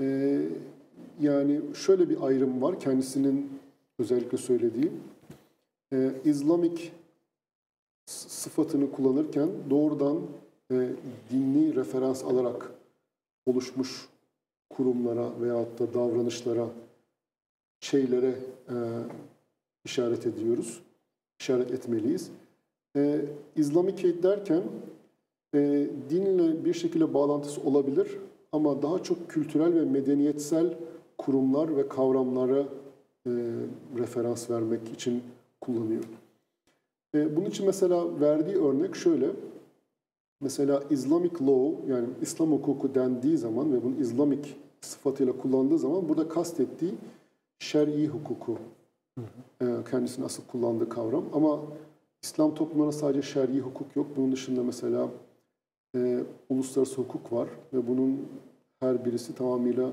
[0.00, 0.38] E,
[1.20, 3.50] yani şöyle bir ayrım var kendisinin
[3.98, 4.92] özellikle söylediği.
[5.92, 6.82] E, Islamic
[8.06, 10.18] s- sıfatını kullanırken doğrudan
[10.70, 10.88] e,
[11.30, 12.72] dinli referans alarak
[13.46, 14.08] oluşmuş
[14.70, 16.68] kurumlara veyahut da davranışlara,
[17.80, 18.34] şeylere
[18.68, 18.74] e,
[19.84, 20.80] işaret ediyoruz,
[21.40, 22.30] işaret etmeliyiz.
[22.96, 23.20] E,
[23.56, 24.62] Islamicate derken
[25.54, 28.18] e, dinle bir şekilde bağlantısı olabilir
[28.52, 30.74] ama daha çok kültürel ve medeniyetsel
[31.18, 32.60] kurumlar ve kavramlara
[33.26, 33.30] e,
[33.98, 35.22] referans vermek için
[35.60, 36.04] kullanıyor.
[37.14, 39.30] E, bunun için mesela verdiği örnek şöyle.
[40.40, 44.48] Mesela Islamic law yani İslam hukuku dendiği zaman ve bunu Islamic
[44.80, 46.94] sıfatıyla kullandığı zaman burada kastettiği
[47.58, 48.58] şer'i hukuku
[49.62, 51.24] e, kendisinin asıl kullandığı kavram.
[51.32, 51.60] Ama
[52.22, 54.06] İslam toplumlarında sadece şer'i hukuk yok.
[54.16, 55.08] Bunun dışında mesela
[55.94, 58.28] e, uluslararası hukuk var ve bunun
[58.80, 59.92] her birisi tamamıyla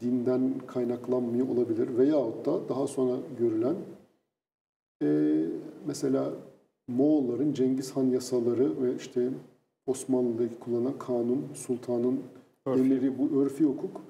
[0.00, 1.98] dinden kaynaklanmıyor olabilir.
[1.98, 3.76] Veyahut da daha sonra görülen
[5.02, 5.38] e,
[5.86, 6.32] mesela
[6.88, 9.28] Moğolların Cengiz Han yasaları ve işte
[9.86, 12.20] Osmanlı'daki kullanılan kanun, sultanın
[12.66, 12.80] Örfi.
[12.80, 14.00] emiri bu örfi hukuk.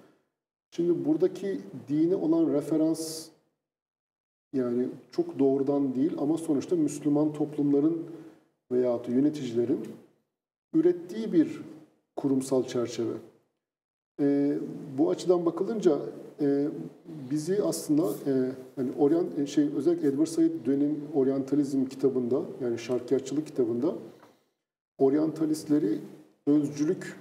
[0.70, 3.28] Şimdi buradaki dine olan referans
[4.52, 8.02] yani çok doğrudan değil ama sonuçta Müslüman toplumların
[8.72, 9.80] veyahut da yöneticilerin
[10.74, 11.60] ürettiği bir
[12.16, 13.12] kurumsal çerçeve.
[14.20, 14.58] Ee,
[14.98, 15.98] bu açıdan bakılınca
[16.40, 16.68] e,
[17.30, 18.32] bizi aslında e,
[18.76, 23.94] hani Orient e, şey özellikle Edward Said dönem oryantalizm kitabında yani şarkiyatçılık kitabında
[24.98, 25.98] oryantalistleri
[26.46, 27.16] özcülük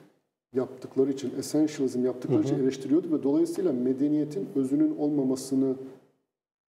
[0.53, 5.75] yaptıkları için, essentialism yaptıkları için eleştiriyordu ve dolayısıyla medeniyetin özünün olmamasını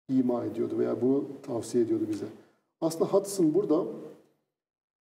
[0.09, 2.27] ima ediyordu veya bunu tavsiye ediyordu bize.
[2.81, 3.85] Aslında Hudson burada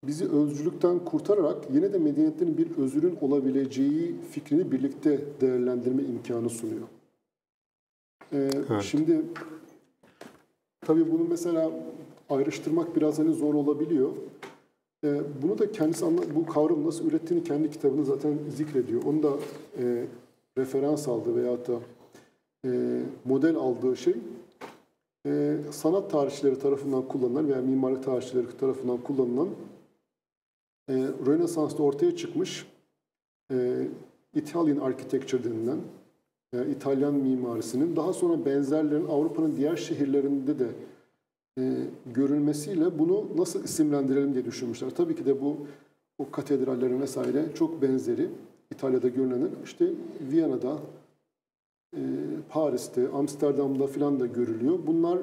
[0.06, 6.86] bizi özcülükten kurtararak yine de medeniyetlerin bir özünün olabileceği fikrini birlikte değerlendirme imkanı sunuyor.
[8.32, 8.50] Ee,
[8.82, 9.22] Şimdi
[10.80, 11.70] tabii bunu mesela
[12.30, 14.10] ayrıştırmak biraz hani zor olabiliyor.
[15.04, 19.02] Ee, bunu da kendisi anla, bu kavramı nasıl ürettiğini kendi kitabında zaten zikrediyor.
[19.04, 19.32] Onu da
[19.78, 20.04] e,
[20.58, 21.80] referans aldı veyahut da
[22.64, 24.14] e, model aldığı şey
[25.26, 29.48] e, sanat tarihçileri tarafından kullanılan veya mimarlık tarihçileri tarafından kullanılan
[30.90, 30.94] e,
[31.26, 32.66] Rönesans'ta ortaya çıkmış
[33.52, 33.86] e,
[34.34, 35.78] Italian Architecture denilen
[36.52, 40.68] e, İtalyan mimarisinin daha sonra benzerlerin Avrupa'nın diğer şehirlerinde de
[41.58, 41.62] e,
[42.06, 44.90] görülmesiyle bunu nasıl isimlendirelim diye düşünmüşler.
[44.90, 45.56] Tabii ki de bu
[46.18, 48.28] o katedrallerin vesaire çok benzeri
[48.70, 49.86] İtalya'da görülenin işte
[50.32, 50.78] Viyana'da,
[51.96, 52.00] e,
[52.48, 54.78] Paris'te, Amsterdam'da filan da görülüyor.
[54.86, 55.18] Bunlar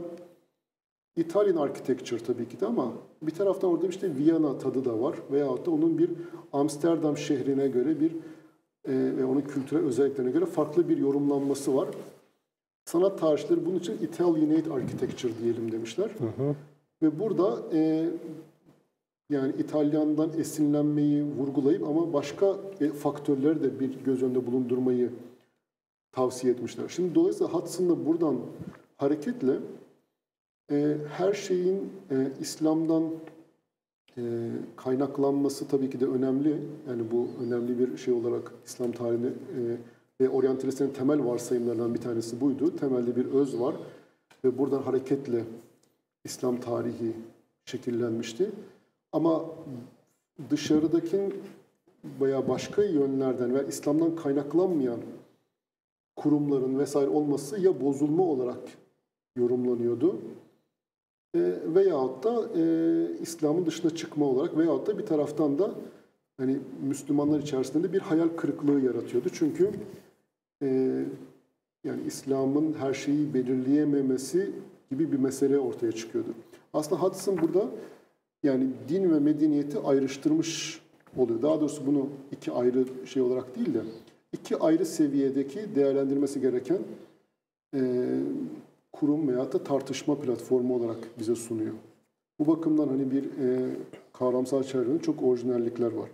[1.17, 5.65] İtalyan architecture tabii ki de ama bir taraftan orada işte Viyana tadı da var veyahut
[5.65, 6.09] da onun bir
[6.53, 8.11] Amsterdam şehrine göre bir
[8.85, 11.87] e, ve onun kültürel özelliklerine göre farklı bir yorumlanması var.
[12.85, 16.09] Sanat tarihçileri bunun için Italianate architecture diyelim demişler.
[17.01, 18.09] Ve burada e,
[19.29, 25.09] yani İtalyan'dan esinlenmeyi vurgulayıp ama başka e, faktörleri de bir göz önünde bulundurmayı
[26.11, 26.85] tavsiye etmişler.
[26.89, 28.35] Şimdi dolayısıyla Hudson'da buradan
[28.97, 29.53] hareketle
[30.71, 33.03] e, her şeyin e, İslam'dan
[34.17, 34.21] e,
[34.75, 36.61] kaynaklanması tabii ki de önemli.
[36.89, 39.77] Yani bu önemli bir şey olarak İslam tarihinde e,
[40.21, 42.75] ve oryantalistlerin temel varsayımlarından bir tanesi buydu.
[42.75, 43.75] Temelde bir öz var
[44.43, 45.43] ve buradan hareketle
[46.23, 47.13] İslam tarihi
[47.65, 48.51] şekillenmişti.
[49.11, 49.45] Ama
[50.49, 51.29] dışarıdaki
[52.21, 54.99] veya başka yönlerden ve İslam'dan kaynaklanmayan
[56.15, 58.59] kurumların vesaire olması ya bozulma olarak
[59.35, 60.15] yorumlanıyordu
[61.35, 62.63] e, veyahut da e,
[63.21, 65.71] İslam'ın dışına çıkma olarak veyahut da bir taraftan da
[66.37, 69.27] hani Müslümanlar içerisinde de bir hayal kırıklığı yaratıyordu.
[69.33, 69.71] Çünkü
[70.63, 70.67] e,
[71.83, 74.51] yani İslam'ın her şeyi belirleyememesi
[74.91, 76.29] gibi bir mesele ortaya çıkıyordu.
[76.73, 77.67] Aslında Hudson burada
[78.43, 80.81] yani din ve medeniyeti ayrıştırmış
[81.17, 81.41] oluyor.
[81.41, 83.81] Daha doğrusu bunu iki ayrı şey olarak değil de
[84.33, 86.79] iki ayrı seviyedeki değerlendirmesi gereken
[87.75, 87.79] e,
[88.99, 91.73] kurum veya da tartışma platformu olarak bize sunuyor.
[92.39, 93.75] Bu bakımdan hani bir e,
[94.13, 96.09] kavramsal çevrenin çok orijinallikler var.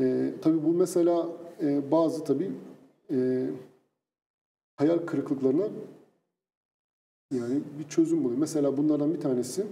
[0.00, 1.28] E, tabii bu mesela
[1.62, 2.50] e, bazı tabii
[3.10, 3.46] e,
[4.76, 5.68] hayal kırıklıklarına
[7.34, 8.38] yani bir çözüm buluyor.
[8.38, 9.66] Mesela bunlardan bir tanesi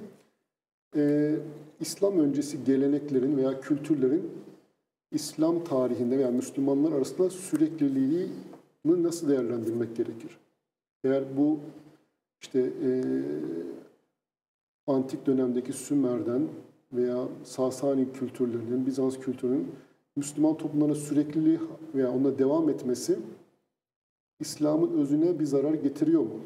[0.96, 1.34] e,
[1.80, 4.30] İslam öncesi geleneklerin veya kültürlerin
[5.12, 8.28] İslam tarihinde veya Müslümanlar arasında sürekliliğini
[8.84, 10.38] nasıl değerlendirmek gerekir?
[11.04, 11.58] Eğer bu
[12.40, 12.90] işte e,
[14.86, 16.48] antik dönemdeki Sümer'den
[16.92, 19.68] veya Sasani kültürlerinin, Bizans kültürünün
[20.16, 21.60] Müslüman toplumlarına sürekliliği
[21.94, 23.18] veya ona devam etmesi
[24.40, 26.40] İslam'ın özüne bir zarar getiriyor mu?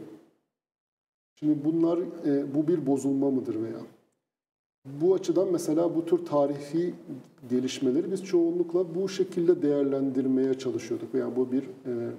[1.34, 3.80] Şimdi bunlar e, bu bir bozulma mıdır veya?
[4.84, 6.94] Bu açıdan mesela bu tür tarihi
[7.50, 11.14] gelişmeleri biz çoğunlukla bu şekilde değerlendirmeye çalışıyorduk.
[11.14, 12.10] Veya bu bir e,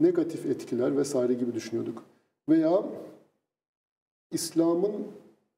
[0.00, 2.02] negatif etkiler vesaire gibi düşünüyorduk.
[2.50, 2.84] Veya
[4.30, 4.92] İslam'ın,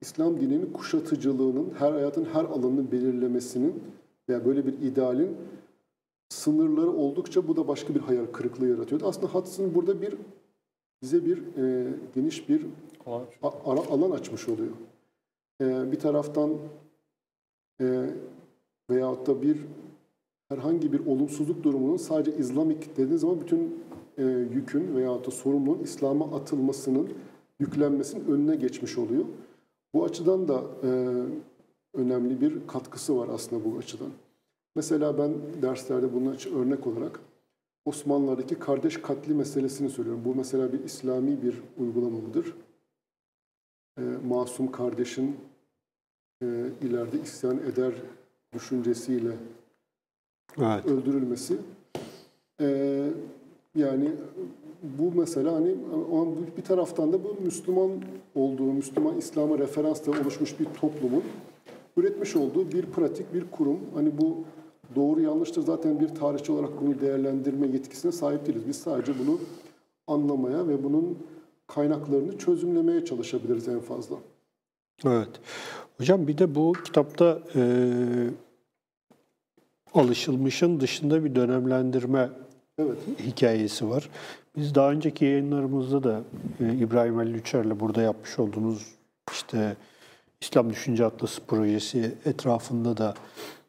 [0.00, 3.82] İslam dininin kuşatıcılığının, her hayatın her alanını belirlemesinin
[4.28, 5.36] veya böyle bir idealin
[6.28, 9.06] sınırları oldukça bu da başka bir hayal kırıklığı yaratıyordu.
[9.06, 10.14] Aslında Hudson burada bir
[11.02, 12.66] bize bir e, geniş bir
[13.06, 14.72] a, ara alan açmış oluyor.
[15.60, 16.50] E, bir taraftan
[17.80, 18.10] e,
[18.90, 19.58] veyahut da bir
[20.48, 23.84] herhangi bir olumsuzluk durumunun sadece İslamik dediğiniz zaman bütün
[24.18, 24.22] e,
[24.52, 27.08] yükün veyahut da sorumluluğun İslam'a atılmasının,
[27.60, 29.24] yüklenmesinin önüne geçmiş oluyor.
[29.94, 30.88] Bu açıdan da e,
[31.94, 34.10] önemli bir katkısı var aslında bu açıdan.
[34.76, 37.20] Mesela ben derslerde bunun için örnek olarak
[37.84, 40.22] Osmanlılar'daki kardeş katli meselesini söylüyorum.
[40.24, 42.54] Bu mesela bir İslami bir uygulama mıdır?
[43.98, 45.36] E, masum kardeşin
[46.42, 46.46] e,
[46.82, 47.94] ileride isyan eder
[48.52, 49.32] düşüncesiyle
[50.58, 50.86] Evet.
[50.86, 51.56] öldürülmesi.
[52.60, 53.08] E,
[53.74, 54.08] yani
[54.82, 55.74] bu mesela hani
[56.56, 57.90] bir taraftan da bu Müslüman
[58.34, 61.22] olduğu, Müslüman İslam'a referansla oluşmuş bir toplumun
[61.96, 63.80] üretmiş olduğu bir pratik, bir kurum.
[63.94, 64.44] Hani bu
[64.96, 68.62] doğru yanlıştır zaten bir tarihçi olarak bunu değerlendirme yetkisine sahip değiliz.
[68.68, 69.38] Biz sadece bunu
[70.06, 71.18] anlamaya ve bunun
[71.66, 74.16] kaynaklarını çözümlemeye çalışabiliriz en fazla.
[75.06, 75.28] Evet.
[75.98, 77.62] Hocam bir de bu kitapta e,
[79.94, 82.30] alışılmışın dışında bir dönemlendirme
[82.78, 82.98] Evet.
[83.18, 84.10] hikayesi var.
[84.56, 86.20] Biz daha önceki yayınlarımızda da
[86.60, 88.94] e, İbrahim Ali Lüçer'le burada yapmış olduğumuz
[89.32, 89.76] işte
[90.40, 93.14] İslam Düşünce Atlası projesi etrafında da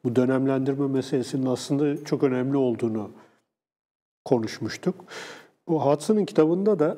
[0.04, 3.12] bu dönemlendirme meselesinin aslında çok önemli olduğunu
[4.26, 4.96] konuşmuştuk.
[5.68, 6.98] Bu Hudson'ın kitabında da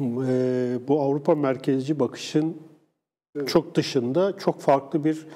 [0.00, 2.56] e, bu Avrupa merkezci bakışın
[3.36, 3.48] Evet.
[3.48, 5.26] çok dışında çok farklı bir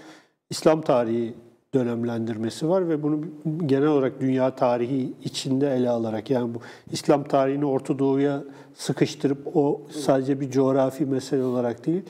[0.51, 1.35] İslam tarihi
[1.75, 3.21] dönemlendirmesi var ve bunu
[3.67, 6.59] genel olarak dünya tarihi içinde ele alarak yani bu
[6.93, 12.03] İslam tarihini Orta Doğu'ya sıkıştırıp o sadece bir coğrafi mesele olarak değil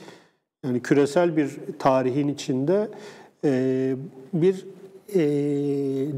[0.64, 2.88] yani küresel bir tarihin içinde
[3.44, 3.96] e,
[4.34, 4.66] bir
[5.14, 5.20] e,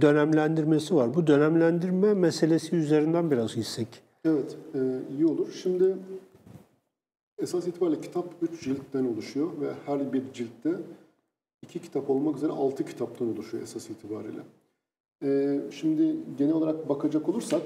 [0.01, 1.15] dönemlendirmesi var.
[1.15, 3.89] Bu dönemlendirme meselesi üzerinden biraz gitsek.
[4.25, 4.79] Evet, e,
[5.17, 5.53] iyi olur.
[5.63, 5.97] Şimdi
[7.39, 10.71] esas itibariyle kitap 3 ciltten oluşuyor ve her bir ciltte
[11.65, 14.41] iki kitap olmak üzere 6 kitaptan oluşuyor esas itibariyle.
[15.25, 17.63] E, şimdi genel olarak bakacak olursak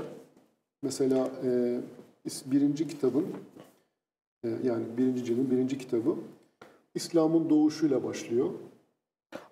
[0.83, 1.81] mesela e,
[2.47, 3.27] birinci kitabın
[4.45, 6.15] e, yani birinci cildin birinci kitabı
[6.95, 8.51] İslam'ın doğuşuyla başlıyor.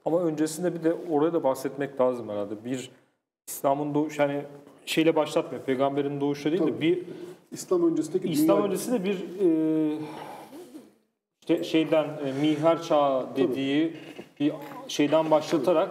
[0.05, 2.65] Ama öncesinde bir de oraya da bahsetmek lazım herhalde.
[2.65, 2.91] Bir
[3.49, 4.43] İslam'ın doğuş yani
[4.87, 5.65] şeyle başlatmıyor.
[5.65, 6.81] Peygamberin doğuşu değil de Tabii.
[6.81, 7.03] bir
[7.53, 9.99] İslam öncesindeki İslam dünya- öncesinde bir e,
[11.49, 13.93] işte şeyden e, mihver çağı dediği
[14.41, 14.53] bir
[14.89, 15.91] şeyden başlatarak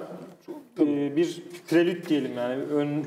[0.80, 3.04] e, bir prelüt diyelim yani ön,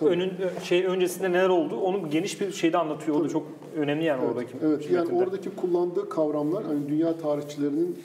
[0.00, 0.32] ö- önün
[0.64, 3.20] şey öncesinde neler oldu onu geniş bir şeyde anlatıyor.
[3.20, 4.52] O da çok önemli yani oradaki.
[4.64, 5.22] Evet, yani metinde.
[5.24, 7.98] oradaki kullandığı kavramlar hani dünya tarihçilerinin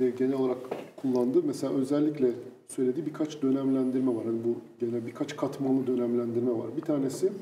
[0.00, 0.58] e, genel olarak
[0.96, 2.30] kullandığı mesela özellikle
[2.68, 4.24] söylediği birkaç dönemlendirme var.
[4.24, 6.66] Hani bu gene birkaç katmanlı dönemlendirme var.
[6.76, 7.32] Bir tanesi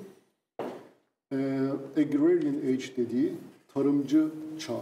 [1.32, 1.36] e,
[1.96, 3.32] agrarian age dediği
[3.74, 4.24] tarımcı
[4.58, 4.80] çağ.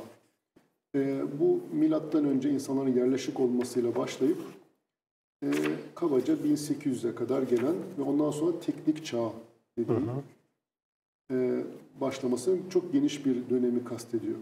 [0.94, 4.38] E, bu milattan önce insanların yerleşik olmasıyla başlayıp
[5.42, 5.50] e,
[5.94, 9.32] kabaca 1800'e kadar gelen ve ondan sonra teknik çağ
[9.78, 9.96] dediği
[11.32, 11.64] e,
[12.00, 14.36] başlaması çok geniş bir dönemi kastediyor.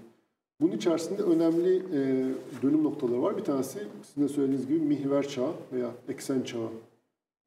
[0.61, 2.29] Bunun içerisinde önemli e,
[2.63, 3.37] dönüm noktaları var.
[3.37, 6.69] Bir tanesi sizin de söylediğiniz gibi mihver çağı veya eksen çağı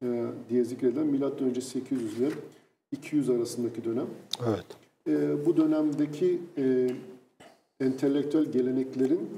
[0.02, 2.30] e, diye zikredilen milattan önce 800 ile
[2.92, 4.06] 200 arasındaki dönem.
[4.46, 4.66] Evet.
[5.06, 6.90] E, bu dönemdeki e,
[7.80, 9.28] entelektüel geleneklerin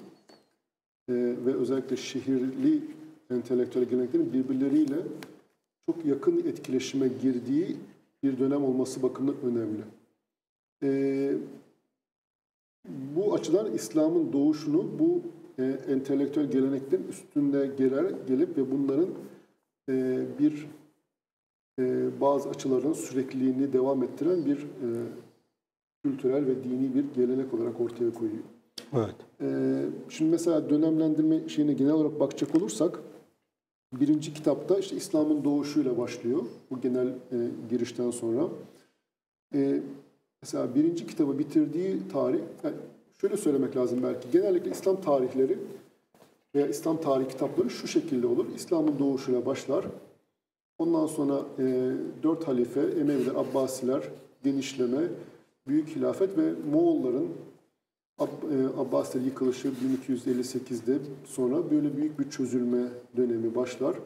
[1.08, 2.82] e, ve özellikle şehirli
[3.30, 4.96] entelektüel geleneklerin birbirleriyle
[5.86, 7.76] çok yakın etkileşime girdiği
[8.22, 9.82] bir dönem olması bakımından önemli.
[10.82, 11.32] E,
[13.16, 15.22] bu açıdan İslam'ın doğuşunu bu
[15.58, 19.08] e, entelektüel geleneklerin üstünde gelir, gelip ve bunların
[19.88, 20.66] e, bir
[21.78, 24.88] e, bazı açılardan sürekliliğini devam ettiren bir e,
[26.04, 28.44] kültürel ve dini bir gelenek olarak ortaya koyuyor.
[28.94, 29.14] Evet.
[29.40, 33.00] Ee, şimdi mesela dönemlendirme şeyine genel olarak bakacak olursak
[33.92, 37.36] birinci kitapta işte İslam'ın doğuşuyla başlıyor bu genel e,
[37.70, 38.48] girişten sonra.
[39.54, 39.80] Ee,
[40.42, 42.76] mesela birinci kitabı bitirdiği tarih, yani
[43.20, 45.58] şöyle söylemek lazım belki genellikle İslam tarihleri
[46.54, 48.46] veya İslam tarih kitapları şu şekilde olur.
[48.56, 49.86] İslam'ın doğuşuyla başlar.
[50.78, 54.02] Ondan sonra e, dört halife, Emeviler, Abbasiler,
[54.44, 55.00] genişleme,
[55.70, 57.28] büyük hilafet ve Moğolların
[58.20, 58.24] e,
[58.78, 59.68] Abbasiler yıkılışı
[60.08, 63.96] 1258'de sonra böyle büyük bir çözülme dönemi başlar.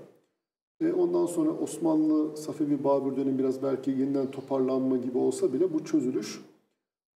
[0.81, 5.85] E, ondan sonra Osmanlı, Safevi, Babür dönemi biraz belki yeniden toparlanma gibi olsa bile bu
[5.85, 6.41] çözülüş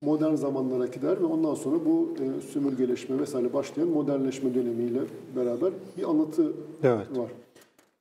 [0.03, 5.01] modern zamanlara gider ve ondan sonra bu e, sömürgeleşme vesaire başlayan modernleşme dönemiyle
[5.37, 7.19] beraber bir anlatı Evet.
[7.19, 7.31] var.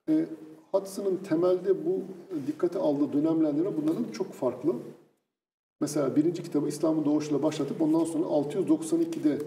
[0.10, 0.26] E,
[0.72, 2.02] Hudson'ın temelde bu
[2.48, 4.74] dikkate aldığı dönemlendirme bunların çok farklı.
[5.82, 9.38] Mesela birinci kitabı İslam'ın doğuşuyla başlatıp ondan sonra 692'de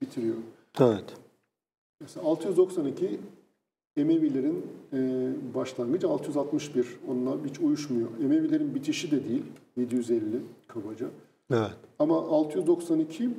[0.00, 0.36] bitiriyor.
[0.80, 1.14] Evet.
[2.00, 3.20] Mesela 692
[3.96, 6.86] Emevilerin e, başlangıcı 661.
[7.08, 8.08] Onunla hiç uyuşmuyor.
[8.24, 9.42] Emevilerin bitişi de değil.
[9.76, 10.20] 750
[10.66, 11.06] kabaca.
[11.50, 11.70] Evet.
[11.98, 13.30] Ama 692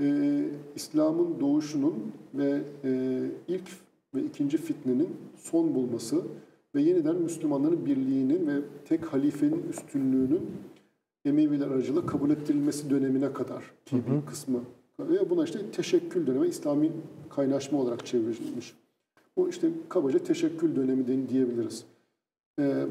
[0.00, 0.44] e,
[0.76, 3.68] İslam'ın doğuşunun ve e, ilk
[4.14, 6.22] ve ikinci fitnenin son bulması
[6.74, 10.50] ve yeniden Müslümanların birliğinin ve tek halifenin üstünlüğünün
[11.24, 14.60] Emeviler aracılığıyla kabul ettirilmesi dönemine kadar ki bir kısmı.
[15.00, 16.92] Ve buna işte teşekkül dönemi, İslami
[17.30, 18.74] kaynaşma olarak çevrilmiş.
[19.36, 21.84] Bu işte kabaca teşekkül dönemi diyebiliriz.
[22.58, 22.86] Ee,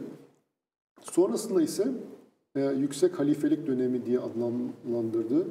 [1.02, 1.92] sonrasında ise
[2.56, 5.48] e, yüksek halifelik dönemi diye adlandırdığı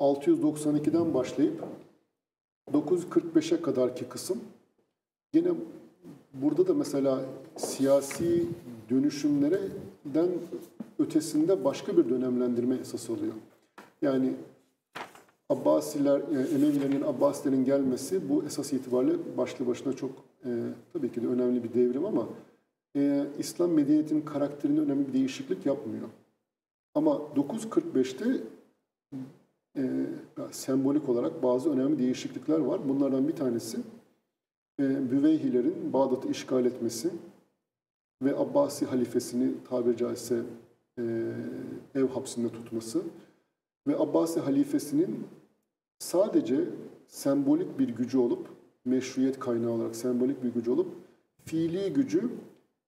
[0.00, 1.64] 692'den başlayıp
[2.72, 4.40] 945'e kadarki kısım
[5.34, 5.48] yine
[6.34, 7.20] burada da mesela
[7.56, 8.46] siyasi
[10.14, 10.38] dönüşümlerden
[10.98, 13.32] ötesinde başka bir dönemlendirme esas alıyor.
[14.02, 14.32] Yani
[15.48, 20.10] Abbasiler, yani Emevilerin, Abbasilerin gelmesi bu esas itibariyle başlı başına çok
[20.44, 20.50] e,
[20.92, 22.28] tabii ki de önemli bir devrim ama
[22.96, 26.08] e, İslam medeniyetinin karakterinde önemli bir değişiklik yapmıyor.
[26.94, 28.40] Ama 945'te
[29.76, 29.82] e,
[30.50, 32.88] sembolik olarak bazı önemli değişiklikler var.
[32.88, 33.78] Bunlardan bir tanesi
[34.80, 37.10] e, Büveyhilerin Bağdat'ı işgal etmesi
[38.22, 40.42] ve Abbasi halifesini tabiri caizse
[40.98, 41.02] e,
[41.94, 43.02] ev hapsinde tutması
[43.86, 45.26] ve Abbasi halifesinin
[45.98, 46.64] sadece
[47.08, 48.48] sembolik bir gücü olup,
[48.84, 50.88] meşruiyet kaynağı olarak sembolik bir gücü olup,
[51.44, 52.30] fiili gücü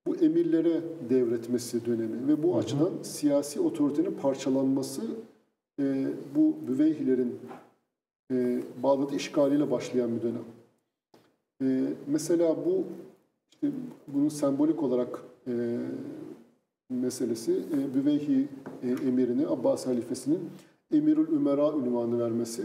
[0.06, 5.02] bu emirlere devretmesi dönemi ve bu açıdan siyasi otoritenin parçalanması
[5.80, 7.38] e, bu Büveyhilerin
[8.32, 10.44] e, Bağdat işgaliyle başlayan bir dönem.
[11.62, 12.84] E, mesela bu
[13.62, 13.76] işte
[14.08, 15.78] bunun sembolik olarak e,
[16.90, 18.48] meselesi e, Büveyhi
[18.82, 20.40] e, emirine Abbas halifesinin
[20.92, 22.62] Emirül Ümera ünvanı vermesi.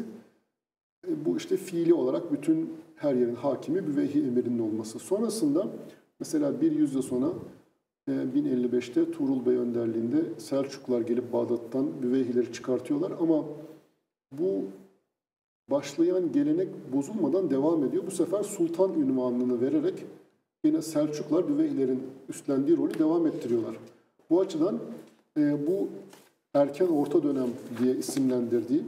[1.07, 4.99] E, bu işte fiili olarak bütün her yerin hakimi Büveyhi emirinin olması.
[4.99, 5.67] Sonrasında
[6.19, 7.27] mesela bir yüzyıl sonra
[8.07, 13.45] e, 1055'te Tuğrul Bey önderliğinde Selçuklular gelip Bağdat'tan Büveyhileri çıkartıyorlar ama
[14.31, 14.63] bu
[15.71, 18.03] başlayan gelenek bozulmadan devam ediyor.
[18.05, 20.05] Bu sefer sultan ünvanını vererek
[20.63, 23.75] yine Selçuklar Büveyhilerin üstlendiği rolü devam ettiriyorlar.
[24.29, 24.79] Bu açıdan
[25.37, 25.89] e, bu
[26.53, 27.49] erken orta dönem
[27.79, 28.81] diye isimlendirdiği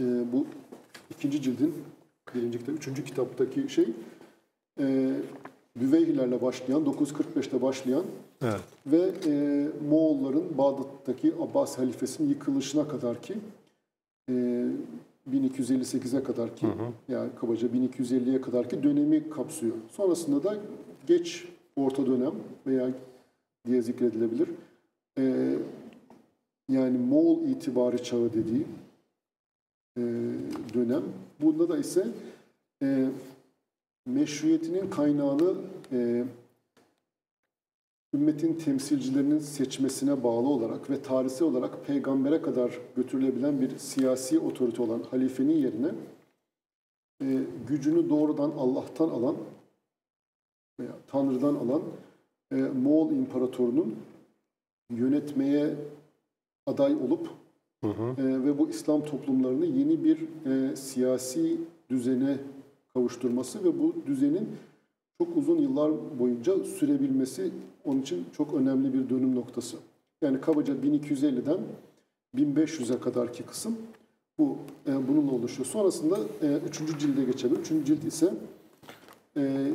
[0.00, 0.46] e, bu
[1.10, 1.74] ikinci cildin
[2.34, 3.88] birinci kitap, üçüncü kitaptaki şey
[4.80, 5.14] e,
[5.76, 8.04] Büveyhilerle başlayan, 945'te başlayan
[8.42, 8.60] Evet.
[8.86, 13.34] ve e, Moğolların Bağdat'taki Abbas halifesinin yıkılışına kadar ki
[14.30, 14.64] e,
[15.28, 16.66] 1258'e kadar ki
[17.08, 19.74] yani kabaca 1250'ye kadar ki dönemi kapsıyor.
[19.90, 20.56] Sonrasında da
[21.06, 22.32] geç orta dönem
[22.66, 22.90] veya
[23.66, 24.48] diye zikredilebilir.
[25.18, 25.54] E,
[26.68, 28.66] yani Moğol itibarı çağı dediği
[29.96, 30.02] e,
[30.74, 31.02] dönem.
[31.40, 32.06] Bunda da ise
[32.82, 33.06] e,
[34.06, 35.54] meşruiyetinin kaynağını
[35.92, 36.24] e,
[38.14, 45.02] ümmetin temsilcilerinin seçmesine bağlı olarak ve tarihsel olarak peygambere kadar götürülebilen bir siyasi otorite olan
[45.10, 45.90] halifenin yerine
[47.22, 47.38] e,
[47.68, 49.36] gücünü doğrudan Allah'tan alan
[50.80, 51.82] veya Tanrı'dan alan
[52.52, 53.96] e, Moğol imparatorunun
[54.90, 55.74] yönetmeye
[56.66, 57.28] aday olup
[57.84, 58.22] Hı hı.
[58.22, 61.56] e, ve bu İslam toplumlarını yeni bir e, siyasi
[61.90, 62.38] düzene
[62.94, 64.48] kavuşturması ve bu düzenin
[65.18, 67.50] çok uzun yıllar boyunca sürebilmesi
[67.84, 69.76] onun için çok önemli bir dönüm noktası.
[70.22, 71.58] Yani kabaca 1250'den
[72.36, 73.76] 1500'e kadarki kısım
[74.38, 75.66] bu e, bununla oluşuyor.
[75.66, 76.98] Sonrasında e, 3.
[76.98, 77.56] cilde geçelim.
[77.60, 77.68] 3.
[77.86, 78.34] cilt ise
[79.36, 79.72] e,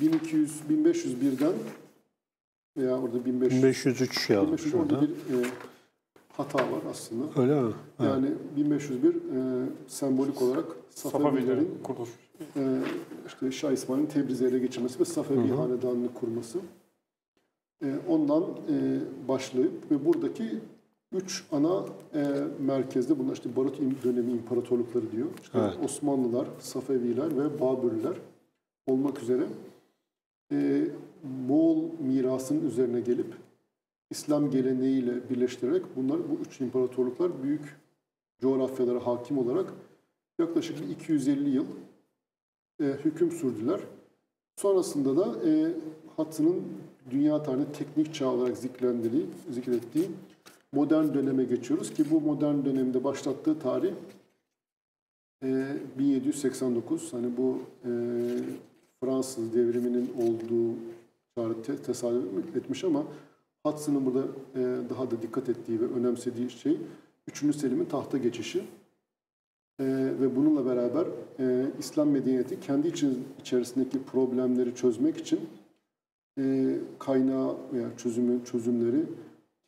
[0.00, 1.52] 1200 1501'den
[2.76, 5.46] veya orada 1500 1503 yazmış 1500 orada bir e,
[6.36, 7.40] hata var aslında.
[7.42, 7.72] Öyle mi?
[7.98, 8.04] Ha.
[8.04, 8.26] Yani
[8.56, 9.18] 1501 e,
[9.88, 12.10] sembolik olarak Safevilerin Safavilerin kuruluş.
[12.56, 12.80] e,
[13.26, 16.58] işte Şah İsmail'in Tebriz'i ele geçirmesi ve Safevi hanedanını kurması.
[17.84, 20.60] E, ondan e, başlayıp ve buradaki
[21.12, 25.26] üç ana e, merkezde bunlar işte Barut dönemi imparatorlukları diyor.
[25.42, 25.78] İşte Evet.
[25.84, 28.16] Osmanlılar, Safeviler ve Babürler
[28.86, 29.46] olmak üzere
[31.48, 33.34] Moğol mirasının üzerine gelip
[34.10, 37.76] İslam geleneğiyle birleştirerek bunlar bu üç imparatorluklar büyük
[38.40, 39.72] coğrafyalara hakim olarak
[40.38, 41.66] yaklaşık bir 250 yıl
[42.80, 43.80] e, hüküm sürdüler.
[44.56, 45.72] Sonrasında da e,
[46.16, 46.62] Hatı'nın
[47.10, 50.10] dünya tarihinde teknik çağ olarak zikrendiği, zikrettiği
[50.72, 53.92] modern döneme geçiyoruz ki bu modern dönemde başlattığı tarih
[55.44, 57.12] e, 1789.
[57.12, 57.90] Hani bu e,
[59.00, 60.74] Fransız devriminin olduğu
[61.36, 63.02] tarih te- tesadüf etmiş ama
[63.66, 64.22] Hudson'ın burada
[64.54, 66.76] e, daha da dikkat ettiği ve önemsediği şey
[67.28, 67.56] 3.
[67.56, 68.58] Selim'in tahta geçişi.
[69.80, 69.84] E,
[70.20, 71.06] ve bununla beraber
[71.38, 75.40] e, İslam medeniyeti kendi için, içerisindeki problemleri çözmek için
[76.98, 79.04] kaynağı veya çözümü çözümleri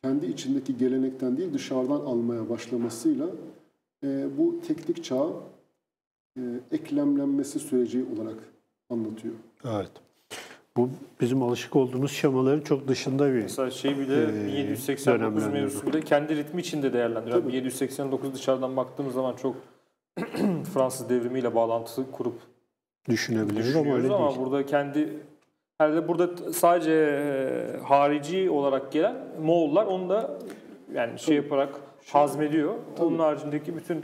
[0.03, 3.27] kendi içindeki gelenekten değil dışarıdan almaya başlamasıyla
[4.03, 5.27] e, bu teknik çağ
[6.37, 6.41] e,
[6.71, 8.37] eklemlenmesi süreci olarak
[8.89, 9.33] anlatıyor.
[9.65, 9.91] Evet.
[10.77, 10.89] Bu
[11.21, 15.51] bizim alışık olduğumuz şemaların çok dışında bir Mesela şey bile Ee, 1789 dönemlendiriyor.
[15.51, 17.41] mevzusu bile kendi ritmi içinde değerlendiriyor.
[17.41, 17.53] Tabii.
[17.53, 19.55] 1789 dışarıdan baktığımız zaman çok
[20.73, 22.35] Fransız devrimiyle bağlantı kurup
[23.09, 24.39] düşünebiliriz ama öyle ama, değil.
[24.39, 25.09] burada kendi
[25.81, 30.39] herhalde burada sadece harici olarak gelen Moğollar onu da
[30.93, 32.73] yani şey yaparak hazmediyor.
[32.99, 34.01] Onun haricindeki bütün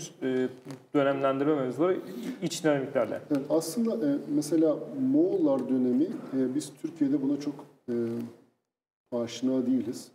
[0.95, 1.97] dönemlendirme mevzuları
[2.41, 3.21] iç dinamiklerle.
[3.35, 4.75] Yani aslında mesela
[5.11, 7.53] Moğollar dönemi biz Türkiye'de buna çok
[9.11, 10.07] aşina değiliz.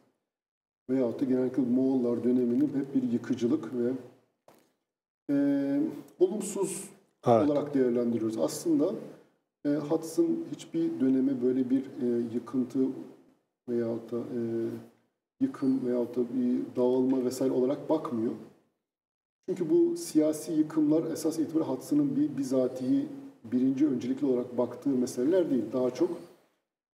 [0.91, 3.91] Veyahut da genellikle Moğollar dönemini hep bir yıkıcılık ve
[5.31, 5.37] e,
[6.21, 6.85] olumsuz
[7.27, 7.51] Evet.
[7.51, 8.39] olarak değerlendiriyoruz.
[8.39, 8.91] Aslında
[9.65, 12.79] e, Hudson hiçbir döneme böyle bir e, yıkıntı
[13.69, 14.41] veyahut da e,
[15.41, 18.33] yıkım veyahut da bir dağılma vesaire olarak bakmıyor.
[19.49, 23.07] Çünkü bu siyasi yıkımlar esas itibariyle Hudson'ın bir bizatihi
[23.45, 25.65] birinci öncelikli olarak baktığı meseleler değil.
[25.73, 26.11] Daha çok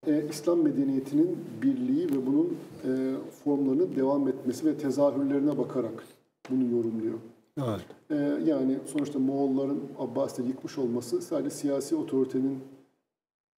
[0.06, 3.14] e, İslam medeniyetinin birliği ve bunun e,
[3.44, 6.04] formlarının devam etmesi ve tezahürlerine bakarak
[6.50, 7.18] bunu yorumluyor.
[7.58, 7.86] Evet.
[8.10, 12.60] Ee, yani sonuçta Moğolların Abbasileri yıkmış olması sadece siyasi otoritenin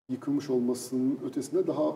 [0.09, 1.95] yıkılmış olmasının ötesinde daha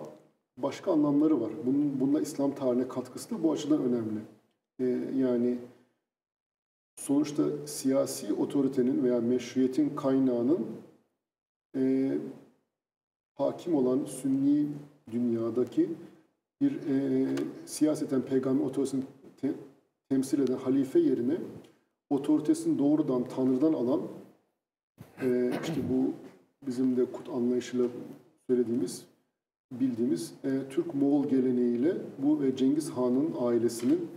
[0.58, 1.52] başka anlamları var.
[1.66, 4.20] Bunun bununla İslam tarihine katkısı da bu açıdan önemli.
[4.80, 4.86] Ee,
[5.18, 5.58] yani
[6.96, 10.68] sonuçta siyasi otoritenin veya meşruiyetin kaynağının
[11.76, 12.12] e,
[13.36, 14.68] hakim olan Sünni
[15.12, 15.90] dünyadaki
[16.62, 17.28] bir e,
[17.66, 19.04] siyaseten peygamber otoritesini
[19.42, 19.54] te-
[20.10, 21.38] temsil eden halife yerine
[22.12, 24.02] otoritesini doğrudan Tanrı'dan alan
[25.22, 26.14] e, işte bu
[26.68, 27.88] bizim de kut anlayışıyla
[28.50, 29.06] söylediğimiz
[29.72, 34.08] bildiğimiz e, Türk-Moğol geleneğiyle bu ve Cengiz Han'ın ailesinin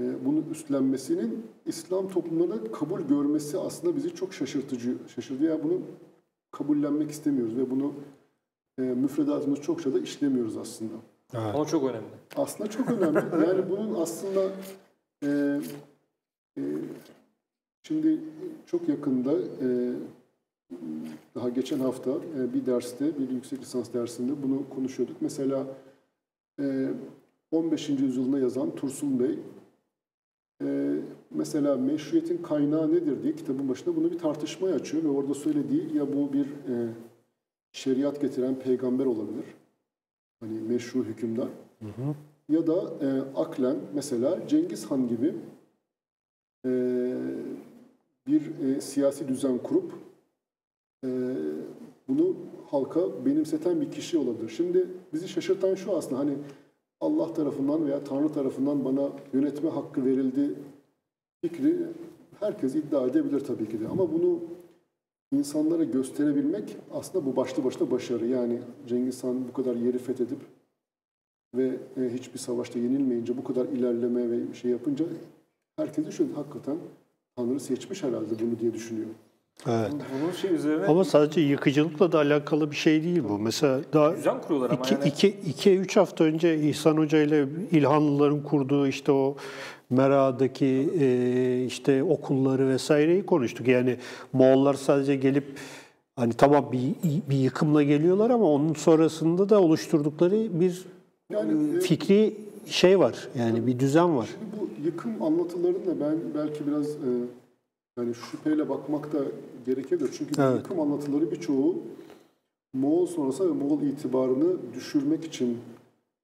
[0.00, 5.44] e, bunu üstlenmesinin İslam toplumlarına kabul görmesi aslında bizi çok şaşırtıcı şaşırdı.
[5.44, 5.80] Ya bunu
[6.50, 7.92] kabullenmek istemiyoruz ve bunu
[8.78, 10.94] e, müfredatımız çokça da işlemiyoruz aslında.
[11.34, 11.54] Evet.
[11.54, 12.06] Ama çok önemli.
[12.36, 13.46] Aslında çok önemli.
[13.46, 14.50] Yani bunun aslında
[15.24, 15.60] e,
[17.82, 18.20] şimdi
[18.66, 19.92] çok yakında e,
[21.34, 25.16] daha geçen hafta e, bir derste, bir yüksek lisans dersinde bunu konuşuyorduk.
[25.20, 25.66] Mesela
[26.60, 26.88] e,
[27.50, 27.88] 15.
[27.88, 29.38] yüzyılına yazan Tursun Bey
[30.62, 30.96] e,
[31.30, 36.12] mesela meşruiyetin kaynağı nedir diye kitabın başında bunu bir tartışmaya açıyor ve orada söylediği ya
[36.12, 36.88] bu bir e,
[37.72, 39.44] şeriat getiren peygamber olabilir.
[40.40, 41.48] Hani meşru hükümdar.
[42.48, 45.34] Ya da e, aklen mesela Cengiz Han gibi
[46.64, 46.70] e,
[48.26, 49.92] bir e, siyasi düzen kurup
[51.04, 51.08] e,
[52.08, 52.36] bunu
[52.70, 54.48] halka benimseten bir kişi olabilir.
[54.48, 56.34] Şimdi bizi şaşırtan şu aslında hani
[57.00, 60.54] Allah tarafından veya Tanrı tarafından bana yönetme hakkı verildi
[61.40, 61.76] fikri
[62.40, 63.88] herkes iddia edebilir tabii ki de.
[63.88, 64.38] Ama bunu
[65.32, 68.26] insanlara gösterebilmek aslında bu başlı başına başarı.
[68.26, 68.58] Yani
[68.88, 70.38] Cengiz Han bu kadar yeri fethedip
[71.54, 75.04] ve e, hiçbir savaşta yenilmeyince bu kadar ilerleme ve şey yapınca
[75.76, 76.36] herkes düşünüyor.
[76.36, 76.76] Hakikaten
[77.36, 79.06] Tanrı seçmiş herhalde bunu diye düşünüyor.
[79.66, 79.92] Evet.
[80.22, 83.38] Bunun şey üzerine Ama sadece yıkıcılıkla da alakalı bir şey değil bu.
[83.38, 85.08] Mesela daha düzen kuruyorlar ama iki, yani.
[85.08, 89.36] iki, iki, üç hafta önce İhsan Hoca ile İlhanlıların kurduğu işte o
[89.90, 93.68] Mera'daki e, işte okulları vesaireyi konuştuk.
[93.68, 93.96] Yani
[94.32, 95.44] Moğollar sadece gelip
[96.16, 96.94] hani tamam bir,
[97.30, 100.84] bir yıkımla geliyorlar ama onun sonrasında da oluşturdukları bir
[101.30, 102.36] Yani, e, fikri
[102.66, 103.28] şey var.
[103.38, 104.28] Yani bir düzen var.
[104.40, 107.10] Şimdi bu yıkım anlatılarında ben belki biraz e,
[107.98, 109.18] yani şüpheyle bakmak da
[109.66, 110.10] gerekebilir.
[110.18, 110.56] Çünkü bu Evet.
[110.58, 111.76] yıkım anlatıları birçoğu
[112.72, 115.58] Moğol sonrası ve Moğol itibarını düşürmek için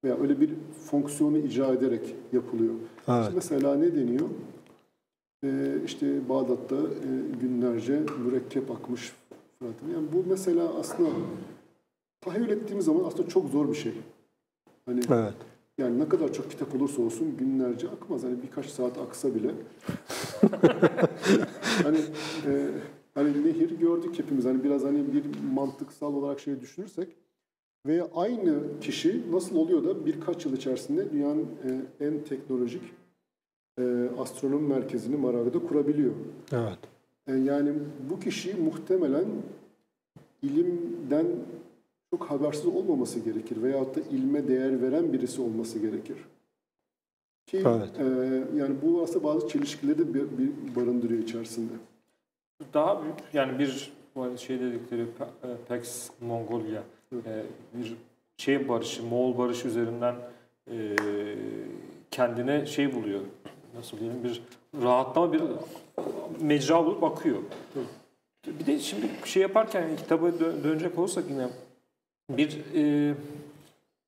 [0.04, 0.50] veya öyle bir
[0.84, 2.74] fonksiyonu icra ederek yapılıyor.
[3.08, 3.20] Evet.
[3.22, 4.28] İşte mesela ne deniyor?
[5.44, 7.08] E, işte Bağdat'ta e,
[7.40, 9.12] günlerce mürekkep akmış
[9.58, 9.90] Fırat'ın.
[9.94, 11.08] Yani bu mesela aslında
[12.20, 13.92] tahayyül ettiğimiz zaman aslında çok zor bir şey.
[14.86, 15.34] Hani Evet.
[15.80, 18.24] Yani ne kadar çok kitap olursa olsun günlerce akmaz.
[18.24, 19.50] Hani birkaç saat aksa bile.
[21.82, 21.98] hani
[22.46, 22.70] e,
[23.14, 24.44] hani nehir gördük hepimiz.
[24.44, 25.24] Hani biraz hani bir
[25.54, 27.08] mantıksal olarak şey düşünürsek
[27.86, 31.46] veya aynı kişi nasıl oluyor da birkaç yıl içerisinde dünyanın
[32.00, 32.82] e, en teknolojik
[33.78, 36.12] e, astronomi merkezini Maravi'de kurabiliyor.
[36.52, 36.78] Evet.
[37.26, 37.72] E, yani
[38.10, 39.24] bu kişi muhtemelen
[40.42, 41.26] ilimden
[42.10, 46.16] çok habersiz olmaması gerekir veyahut da ilme değer veren birisi olması gerekir.
[47.46, 47.88] Ki Evet.
[47.98, 48.04] e,
[48.58, 51.72] yani bu aslında bazı çelişkileri de bir, bir barındırıyor içerisinde.
[52.74, 53.92] Daha büyük yani bir
[54.36, 55.06] şey dedikleri e,
[55.68, 56.82] Pax Mongolia
[57.12, 57.26] Evet.
[57.26, 57.44] e,
[57.78, 57.96] bir
[58.36, 60.14] şey barışı, Moğol barışı üzerinden
[60.70, 60.96] e,
[62.10, 63.20] kendine şey buluyor.
[63.76, 64.42] Nasıl diyelim bir
[64.82, 65.42] rahatlama bir
[66.40, 67.38] mecra bulup akıyor.
[68.46, 71.48] Bir de şimdi şey yaparken dö- dönecek olursak yine
[72.36, 73.14] bir e,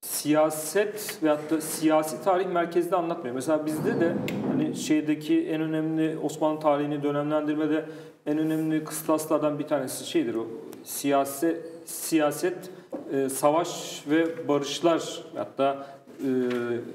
[0.01, 3.35] siyaset veyahut da siyasi tarih merkezde anlatmıyor.
[3.35, 4.15] Mesela bizde de
[4.53, 7.85] hani şeydeki en önemli Osmanlı tarihini dönemlendirmede
[8.27, 10.47] en önemli kıstaslardan bir tanesi şeydir o
[10.85, 12.71] siyasi siyaset
[13.13, 15.87] e, savaş ve barışlar hatta
[16.19, 16.29] e,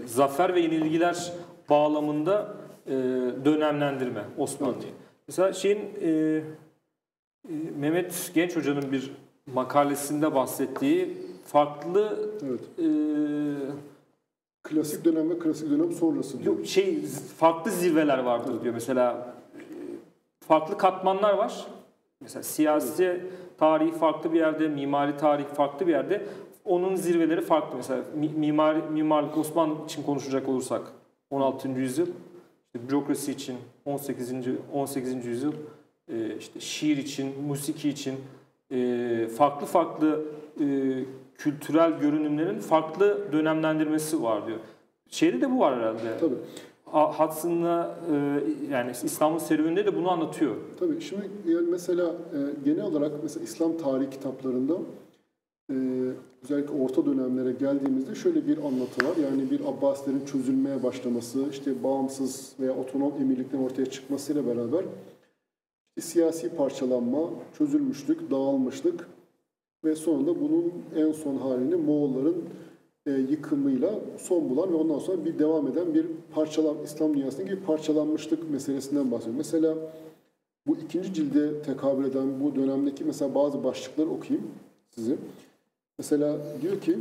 [0.05, 1.33] zafer ve yenilgiler
[1.69, 2.53] bağlamında
[2.85, 2.91] e,
[3.45, 4.91] dönemlendirme Osmanlı'yı.
[5.27, 6.41] Mesela şeyin e, e,
[7.77, 9.11] Mehmet Genç Hoca'nın bir
[9.53, 12.61] makalesinde bahsettiği farklı Evet.
[12.79, 12.87] e,
[14.63, 16.57] Klasik dönem ve klasik dönem sonrası diyor.
[16.57, 17.01] yok şey
[17.37, 18.73] farklı zirveler vardır diyor.
[18.73, 19.61] Mesela e,
[20.47, 21.67] farklı katmanlar var.
[22.21, 23.21] Mesela siyasi
[23.57, 26.25] tarihi farklı bir yerde, mimari tarih farklı bir yerde.
[26.65, 27.77] Onun zirveleri farklı.
[27.77, 30.81] Mesela mi- mimari, mimarlık Osmanlı için konuşacak olursak
[31.29, 31.69] 16.
[31.69, 32.07] yüzyıl,
[32.65, 34.31] işte bürokrasi için 18.
[34.73, 35.25] 18.
[35.25, 35.53] yüzyıl,
[36.13, 38.15] e, işte şiir için, musiki için
[38.71, 40.21] e, farklı farklı
[40.59, 40.65] e,
[41.37, 44.59] kültürel görünümlerin farklı dönemlendirmesi var diyor.
[45.09, 46.17] Şeyde de bu var herhalde.
[46.19, 46.35] Tabii.
[46.91, 50.55] Hudson'la e, yani İstanbul serüveninde de bunu anlatıyor.
[50.79, 54.73] Tabii şimdi yani mesela e, genel olarak mesela İslam tarihi kitaplarında
[55.71, 55.75] e,
[56.43, 59.17] özellikle orta dönemlere geldiğimizde şöyle bir anlatı var.
[59.23, 64.85] Yani bir Abbasilerin çözülmeye başlaması, işte bağımsız veya otonom emirliklerin ortaya çıkmasıyla beraber
[66.01, 69.07] siyasi parçalanma, çözülmüşlük, dağılmışlık
[69.83, 72.43] ve sonunda bunun en son halini Moğolların
[73.05, 78.49] e, yıkımıyla son bulan ve ondan sonra bir devam eden bir parçalan İslam dünyasındaki parçalanmışlık
[78.49, 79.37] meselesinden bahsediyor.
[79.37, 79.75] Mesela
[80.67, 84.47] bu ikinci cilde tekabül eden bu dönemdeki mesela bazı başlıkları okuyayım
[84.95, 85.17] size.
[85.97, 86.97] Mesela diyor ki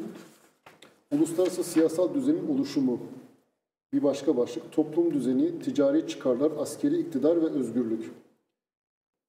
[1.12, 2.98] uluslararası siyasal düzenin oluşumu
[3.92, 8.10] bir başka başlık toplum düzeni, ticari çıkarlar, askeri iktidar ve özgürlük.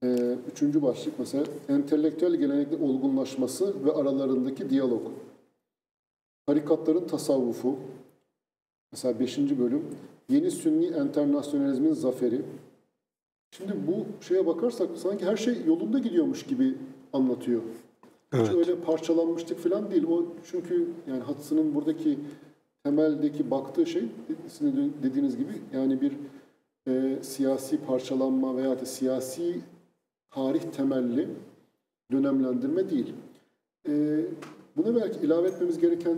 [0.03, 5.01] Ee, üçüncü başlık mesela entelektüel gelenekli olgunlaşması ve aralarındaki diyalog.
[6.47, 7.75] Tarikatların tasavvufu.
[8.91, 9.85] Mesela beşinci bölüm.
[10.29, 12.41] Yeni Sünni enternasyonalizmin zaferi.
[13.51, 16.75] Şimdi bu şeye bakarsak sanki her şey yolunda gidiyormuş gibi
[17.13, 17.61] anlatıyor.
[18.33, 18.55] Hiç Evet.
[18.55, 20.03] öyle parçalanmışlık falan değil.
[20.03, 22.19] O çünkü yani Hudson'ın buradaki
[22.83, 24.03] temeldeki baktığı şey
[24.47, 26.11] sizin de dediğiniz gibi yani bir
[26.87, 29.59] e, siyasi parçalanma veya da siyasi
[30.31, 31.29] tarih temelli
[32.11, 33.13] dönemlendirme değil.
[33.87, 34.21] E,
[34.77, 36.17] buna belki ilave etmemiz gereken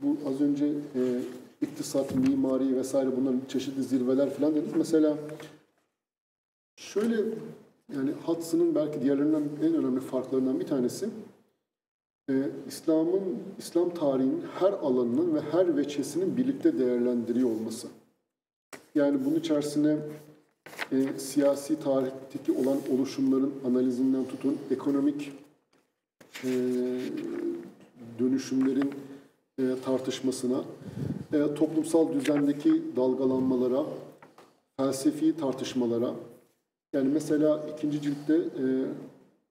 [0.00, 1.20] bu az önce e,
[1.60, 4.76] iktisat, mimari vesaire bunların çeşitli zirveler falan dediniz.
[4.76, 5.18] Mesela
[6.76, 7.16] şöyle
[7.94, 11.08] yani Hudson'ın belki diğerlerinden en önemli farklarından bir tanesi
[12.30, 13.22] e, İslam'ın
[13.58, 17.88] İslam tarihinin her alanının ve her veçesinin birlikte değerlendiriyor olması.
[18.94, 19.96] Yani bunun içerisine
[20.92, 25.32] e, siyasi tarihteki olan oluşumların analizinden tutun ekonomik
[26.44, 26.50] e,
[28.18, 28.90] dönüşümlerin
[29.58, 30.64] e, tartışmasına,
[31.32, 33.84] e, toplumsal düzendeki dalgalanmalara,
[34.76, 36.14] felsefi tartışmalara.
[36.92, 38.64] Yani mesela ikinci ciltte e,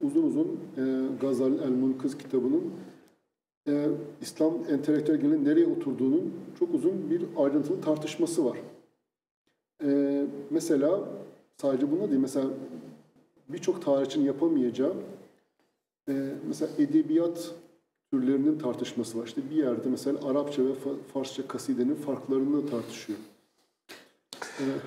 [0.06, 0.84] uzun uzun e,
[1.22, 2.64] Gazal El Munkız kitabının
[3.68, 3.88] e,
[4.22, 8.58] İslam entelektüelinin nereye oturduğunun çok uzun bir ayrıntılı tartışması var.
[9.84, 11.00] E, mesela
[11.58, 12.46] sadece buna değil, mesela
[13.50, 14.94] birçok tarihçinin yapamayacağı
[16.10, 16.14] e,
[16.48, 17.52] mesela edebiyat
[18.12, 19.26] türlerinin tartışması var.
[19.28, 23.20] İşte bir yerde mesela Arapça ve Fa- Farsça kasidenin farklarını tartışıyor.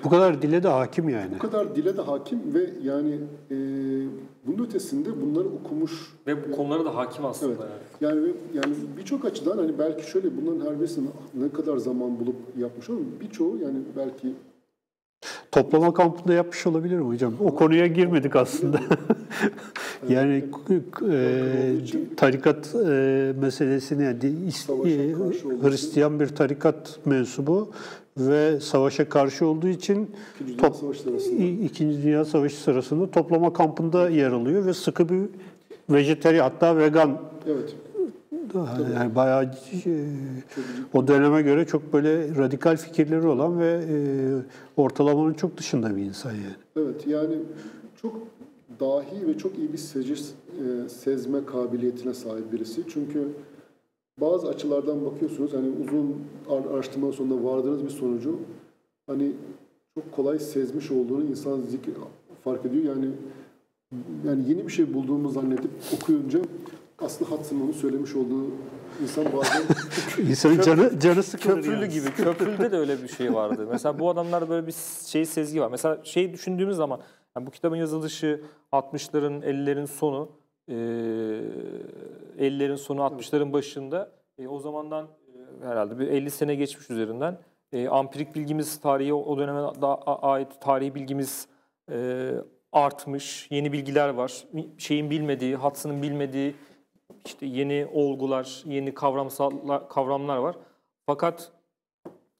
[0.03, 1.35] Bu kadar dile de hakim yani.
[1.35, 3.13] Bu kadar dile de hakim ve yani
[3.51, 3.55] e,
[4.47, 6.13] bunun ötesinde bunları okumuş.
[6.27, 7.53] Ve bu konulara da hakim aslında.
[7.53, 7.81] Evet.
[8.01, 8.17] Yani.
[8.19, 12.89] Yani yani birçok açıdan hani belki şöyle bunların her birisini ne kadar zaman bulup yapmış
[12.89, 14.33] ama birçoğu yani belki
[15.51, 17.33] Toplama kampında yapmış olabilir mi hocam?
[17.39, 18.79] O konuya girmedik aslında.
[20.09, 20.45] yani
[21.11, 24.17] e, tarikat e, meselesini yani
[24.85, 25.13] e,
[25.63, 27.69] Hristiyan bir tarikat mensubu
[28.17, 30.95] ve savaşa karşı olduğu için İkinci Dünya top,
[31.63, 35.21] İkinci Dünya Savaşı sırasında toplama kampında yer alıyor ve sıkı bir
[35.89, 37.75] vejeteryan hatta vegan evet
[38.95, 39.49] yani bayağı e,
[40.93, 43.95] o döneme göre çok böyle radikal fikirleri olan ve e,
[44.77, 46.55] ortalamanın çok dışında bir insan yani.
[46.75, 47.35] evet yani
[48.01, 48.15] çok
[48.79, 52.83] dahi ve çok iyi bir sece, e, sezme kabiliyetine sahip birisi.
[52.93, 53.27] Çünkü
[54.21, 56.15] bazı açılardan bakıyorsunuz hani uzun
[56.49, 58.39] ar- araştırmanın sonunda vardığınız bir sonucu
[59.07, 59.31] hani
[59.95, 61.93] çok kolay sezmiş olduğunu insan zikir
[62.43, 62.95] fark ediyor.
[62.95, 63.09] Yani
[64.27, 66.39] yani yeni bir şey bulduğumu zannedip okuyunca
[67.03, 68.45] aslında Hudson'ın onu söylemiş olduğu
[69.01, 69.61] insan bazen
[70.29, 71.89] İnsanın canı, canı sıkılır Köprülü yani.
[71.93, 72.05] gibi.
[72.15, 73.67] Köprülüde de öyle bir şey vardı.
[73.71, 74.75] Mesela bu adamlar böyle bir
[75.05, 75.71] şey sezgi var.
[75.71, 76.99] Mesela şey düşündüğümüz zaman
[77.37, 78.41] yani bu kitabın yazılışı
[78.71, 80.29] 60'ların 50'lerin sonu
[80.67, 80.73] e,
[82.39, 87.37] 50'lerin sonu 60'ların başında e, o zamandan e, herhalde bir 50 sene geçmiş üzerinden
[87.73, 91.47] e, ampirik bilgimiz tarihi o döneme da ait tarihi bilgimiz
[91.91, 92.31] e,
[92.71, 93.47] artmış.
[93.51, 94.43] Yeni bilgiler var.
[94.77, 96.55] Şeyin bilmediği, Hudson'ın bilmediği
[97.25, 99.51] işte yeni olgular, yeni kavramsal
[99.89, 100.55] kavramlar var.
[101.05, 101.51] Fakat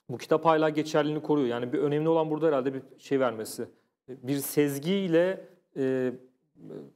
[0.10, 1.48] bu kitap hala geçerliliğini koruyor.
[1.48, 3.68] Yani bir önemli olan burada herhalde bir şey vermesi.
[4.10, 6.14] Bir sezgiyle e,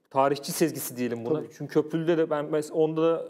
[0.10, 1.34] tarihçi sezgisi diyelim buna.
[1.40, 1.50] Tabii.
[1.58, 3.30] Çünkü Köprülü'de de ben mes- onda da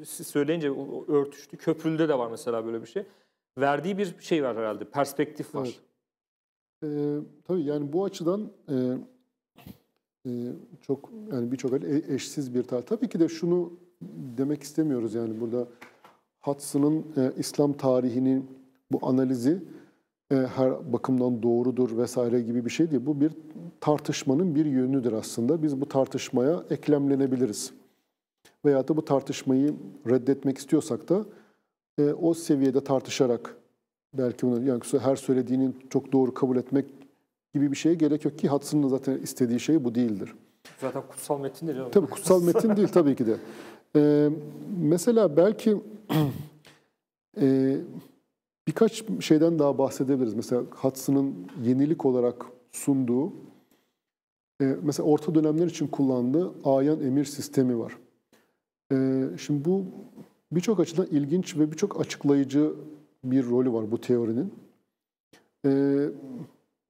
[0.00, 0.70] e, siz söyleyince
[1.08, 1.56] örtüştü.
[1.56, 3.02] Köprülü'de de var mesela böyle bir şey.
[3.58, 4.84] Verdiği bir şey var herhalde.
[4.84, 5.62] Perspektif var.
[5.62, 5.80] Evet.
[6.84, 8.74] Ee, tabii yani bu açıdan e,
[10.82, 12.82] çok yani birçok e- eşsiz bir tarih.
[12.82, 13.72] Tabii ki de şunu
[14.38, 15.68] demek istemiyoruz yani burada
[16.40, 18.42] Hudson'ın e, İslam tarihini
[18.92, 19.62] bu analizi
[20.32, 23.06] e, her bakımdan doğrudur vesaire gibi bir şey değil.
[23.06, 23.32] Bu bir
[23.80, 25.62] tartışmanın bir yönüdür aslında.
[25.62, 27.72] Biz bu tartışmaya eklemlenebiliriz.
[28.64, 29.74] Veyahut da bu tartışmayı
[30.10, 31.24] reddetmek istiyorsak da
[31.98, 33.56] e, o seviyede tartışarak
[34.14, 36.99] belki bunu yani her söylediğinin çok doğru kabul etmek
[37.54, 40.34] gibi bir şeye gerek yok ki Hudson'ın zaten istediği şey bu değildir.
[40.80, 41.90] Zaten kutsal metindir canım.
[41.90, 43.36] Tabii kutsal metin değil tabii ki de.
[43.96, 44.30] Ee,
[44.80, 45.76] mesela belki
[47.40, 47.76] e,
[48.68, 50.34] birkaç şeyden daha bahsedebiliriz.
[50.34, 51.34] Mesela Hudson'ın
[51.64, 53.32] yenilik olarak sunduğu,
[54.60, 57.96] e, mesela orta dönemler için kullandığı ayan emir sistemi var.
[58.92, 59.84] E, şimdi bu
[60.52, 62.72] birçok açıdan ilginç ve birçok açıklayıcı
[63.24, 64.54] bir rolü var bu teorinin.
[65.66, 65.70] E,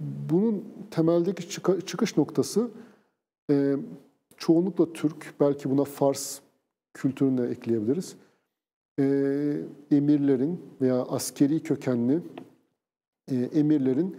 [0.01, 1.49] bunun temeldeki
[1.87, 2.71] çıkış noktası
[3.51, 3.77] e,
[4.37, 6.41] çoğunlukla Türk, belki buna Fars
[6.95, 8.17] kültürünü de ekleyebiliriz.
[8.99, 9.05] E,
[9.91, 12.21] emirlerin veya askeri kökenli
[13.31, 14.17] e, emirlerin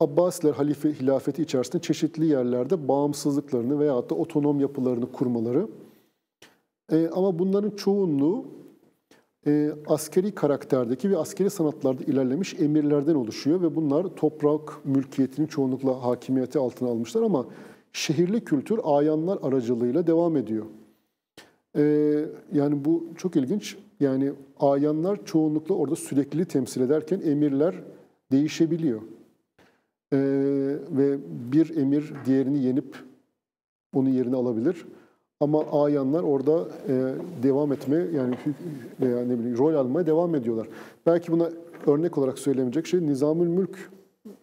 [0.00, 5.68] Abbasiler halife hilafeti içerisinde çeşitli yerlerde bağımsızlıklarını veya da otonom yapılarını kurmaları.
[7.12, 8.44] Ama bunların çoğunluğu
[9.46, 16.58] e, askeri karakterdeki ve askeri sanatlarda ilerlemiş emirlerden oluşuyor ve bunlar toprak mülkiyetini çoğunlukla hakimiyeti
[16.58, 17.46] altına almışlar ama
[17.92, 20.66] şehirli kültür ayanlar aracılığıyla devam ediyor.
[21.76, 21.82] E,
[22.52, 23.76] yani bu çok ilginç.
[24.00, 27.74] Yani ayanlar çoğunlukla orada sürekli temsil ederken emirler
[28.32, 29.00] değişebiliyor.
[30.12, 30.18] E,
[30.90, 31.18] ve
[31.52, 32.96] bir emir diğerini yenip
[33.94, 34.86] onun yerini alabilir.
[35.42, 38.34] Ama ayanlar orada e, devam etme yani
[39.00, 40.68] veya ne bileyim rol almaya devam ediyorlar.
[41.06, 41.50] Belki buna
[41.86, 43.90] örnek olarak söylemeyecek şey Nizamül Mülk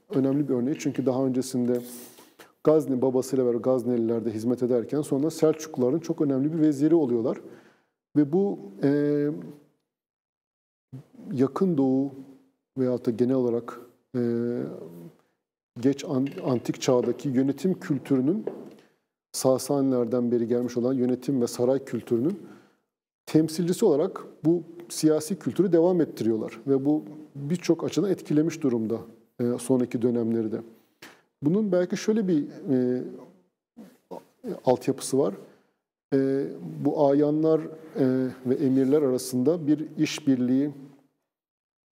[0.09, 0.75] önemli bir örneği.
[0.79, 1.81] Çünkü daha öncesinde
[2.63, 7.37] Gazni babasıyla beraber Gaznelilerde hizmet ederken sonra Selçukluların çok önemli bir veziri oluyorlar.
[8.17, 9.27] Ve bu e,
[11.33, 12.11] yakın doğu
[12.77, 13.79] veyahut da genel olarak
[14.15, 14.21] e,
[15.79, 18.45] geç an- antik çağdaki yönetim kültürünün
[19.31, 22.39] Sasanilerden beri gelmiş olan yönetim ve saray kültürünün
[23.25, 26.59] temsilcisi olarak bu siyasi kültürü devam ettiriyorlar.
[26.67, 27.03] Ve bu
[27.35, 28.99] birçok açıdan etkilemiş durumda
[29.39, 30.61] e, sonraki dönemleri de.
[31.41, 33.03] Bunun belki şöyle bir e,
[34.65, 35.33] altyapısı var.
[36.13, 36.47] E,
[36.85, 37.61] bu ayanlar
[37.95, 40.71] e, ve emirler arasında bir işbirliği,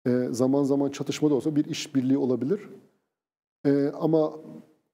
[0.08, 2.70] e, zaman zaman çatışma da olsa bir işbirliği olabilir.
[3.66, 4.34] E, ama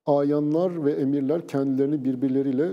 [0.06, 2.72] ayanlar ve emirler kendilerini birbirleriyle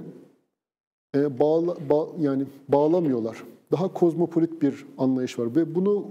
[1.16, 3.44] e, bağla, bağ- yani bağlamıyorlar.
[3.72, 6.06] Daha kozmopolit bir anlayış var ve bunu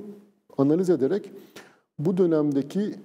[0.58, 1.32] analiz ederek
[2.00, 2.96] bu dönemdeki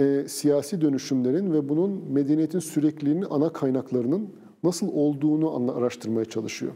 [0.00, 4.28] e, siyasi dönüşümlerin ve bunun medeniyetin sürekliliğinin ana kaynaklarının
[4.64, 6.72] nasıl olduğunu araştırmaya çalışıyor.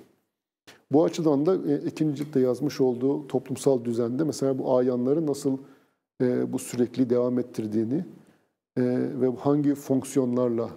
[0.93, 5.59] Bu açıdan da e, ikinci ciltte yazmış olduğu toplumsal düzende mesela bu ayanları nasıl
[6.23, 8.05] e, bu sürekli devam ettirdiğini
[8.77, 8.83] e,
[9.21, 10.71] ve hangi fonksiyonlarla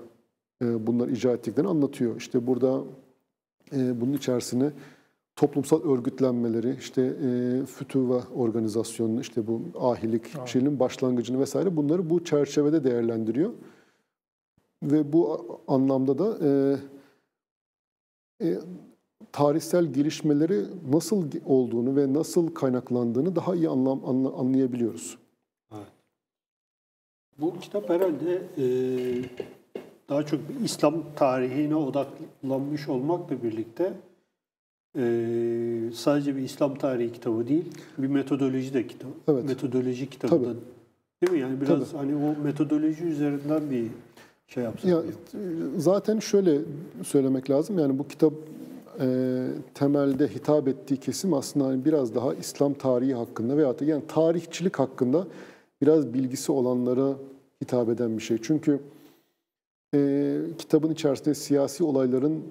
[0.88, 2.18] bunlar icra ettiklerini anlatıyor.
[2.18, 2.84] İşte burada
[3.76, 4.72] e, bunun içerisine
[5.36, 12.84] toplumsal örgütlenmeleri, işte e, fütüva organizasyonunu, işte bu ahilik şeyinin başlangıcını vesaire bunları bu çerçevede
[12.84, 13.54] değerlendiriyor.
[14.84, 16.50] Ve bu anlamda da e,
[18.48, 18.60] e,
[19.32, 25.18] tarihsel gelişmeleri nasıl olduğunu ve nasıl kaynaklandığını daha iyi anlam, anla- anlayabiliyoruz.
[27.40, 28.66] Bu kitap herhalde e,
[30.10, 33.94] daha çok İslam tarihine odaklanmış olmakla birlikte
[34.98, 35.04] e,
[35.94, 37.66] sadece bir İslam tarihi kitabı değil,
[37.98, 39.12] bir metodoloji de kitabı.
[39.28, 39.44] Evet.
[39.44, 40.46] Metodoloji kitabı Tabii.
[40.46, 40.54] da.
[41.22, 41.40] Değil mi?
[41.40, 43.88] Yani biraz hani o metodoloji üzerinden bir
[44.48, 44.92] şey yapsak.
[44.92, 45.02] Ya,
[45.78, 46.60] zaten şöyle
[47.04, 47.80] söylemek lazım.
[47.80, 48.34] Yani bu kitap
[49.00, 54.04] e, temelde hitap ettiği kesim aslında hani biraz daha İslam tarihi hakkında veyahut da yani
[54.08, 55.28] tarihçilik hakkında
[55.82, 57.14] biraz bilgisi olanlara
[57.62, 58.38] hitap eden bir şey.
[58.42, 58.80] Çünkü
[59.94, 62.44] e, kitabın içerisinde siyasi olayların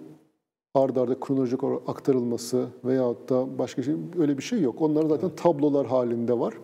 [0.75, 4.83] ard arda kronolojik olarak aktarılması veyahut da başka şey öyle bir şey yok.
[4.83, 6.55] Onlar zaten tablolar halinde var.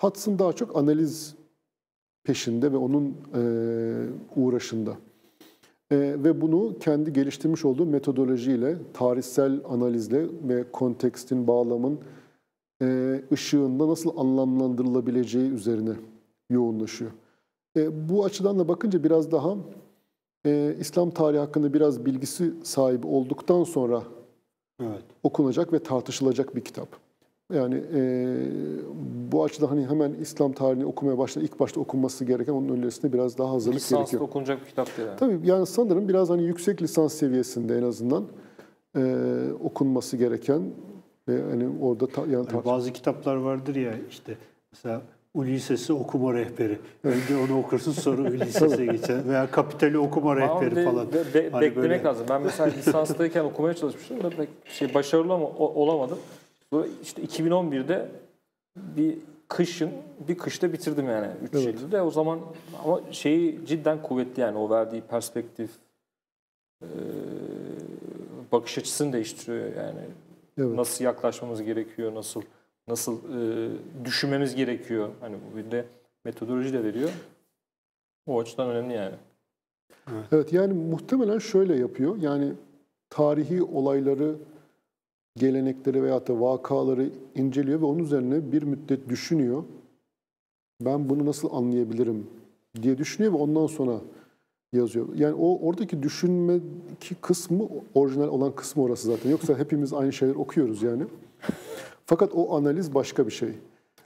[0.00, 1.34] Hudson daha çok analiz
[2.24, 3.40] peşinde ve onun e,
[4.36, 4.96] uğraşında.
[5.90, 11.98] E, ve bunu kendi geliştirmiş olduğu metodolojiyle, tarihsel analizle ve kontekstin, bağlamın
[12.82, 15.92] e, ışığında nasıl anlamlandırılabileceği üzerine
[16.50, 17.10] yoğunlaşıyor.
[17.76, 19.56] E, bu açıdan da bakınca biraz daha
[20.46, 24.02] e, İslam tarihi hakkında biraz bilgisi sahibi olduktan sonra
[24.82, 25.02] Evet.
[25.22, 26.88] okunacak ve tartışılacak bir kitap.
[27.52, 28.00] Yani e,
[29.32, 31.44] bu açıdan hani hemen İslam tarihini okumaya başladı.
[31.44, 34.22] ilk başta okunması gereken onun öncesinde biraz daha hazırlık Lisansla gerekiyor.
[34.22, 35.18] okunacak bir kitap değil yani.
[35.18, 38.24] Tabii yani sanırım biraz hani yüksek lisans seviyesinde en azından
[38.96, 39.26] e,
[39.64, 40.62] okunması gereken
[41.28, 44.38] ve hani orada ta, yani tartış- bazı kitaplar vardır ya işte
[44.72, 45.02] mesela
[45.34, 46.78] Ulysses'i okuma rehberi.
[47.04, 49.28] Önce onu okursun sonra Ulysses'e geçer.
[49.28, 51.12] Veya Kapital'i okuma rehberi de- falan.
[51.12, 52.26] de- be- Hani beklemek böyle- lazım.
[52.30, 56.18] Ben mesela lisanstayken okumaya çalışmıştım da pek şey başarılı ama, olamadım.
[56.70, 58.08] Sonra işte 2011'de
[58.76, 59.18] bir
[59.48, 59.90] kışın
[60.28, 61.66] bir kışta bitirdim yani 3 Evet.
[61.66, 62.02] Eylül'de.
[62.02, 62.40] O zaman
[62.84, 65.70] ama şeyi cidden kuvvetli yani o verdiği perspektif
[66.82, 66.88] e,
[68.52, 70.00] bakış açısını değiştiriyor yani.
[70.58, 70.74] Evet.
[70.76, 72.42] Nasıl yaklaşmamız gerekiyor, nasıl
[72.88, 73.70] nasıl e,
[74.04, 75.08] düşünmemiz gerekiyor.
[75.20, 75.84] Hani bu bir de
[76.24, 77.10] metodoloji de veriyor.
[78.26, 79.14] O açıdan önemli yani.
[80.32, 82.16] Evet yani muhtemelen şöyle yapıyor.
[82.16, 82.52] Yani
[83.10, 84.36] tarihi olayları,
[85.36, 89.64] gelenekleri veyahut da vakaları inceliyor ve onun üzerine bir müddet düşünüyor.
[90.80, 92.26] Ben bunu nasıl anlayabilirim
[92.82, 94.00] diye düşünüyor ve ondan sonra
[94.72, 95.08] yazıyor.
[95.14, 99.30] Yani o oradaki düşünmeki kısmı orijinal olan kısmı orası zaten.
[99.30, 101.02] Yoksa hepimiz aynı şeyler okuyoruz yani.
[102.06, 103.48] Fakat o analiz başka bir şey.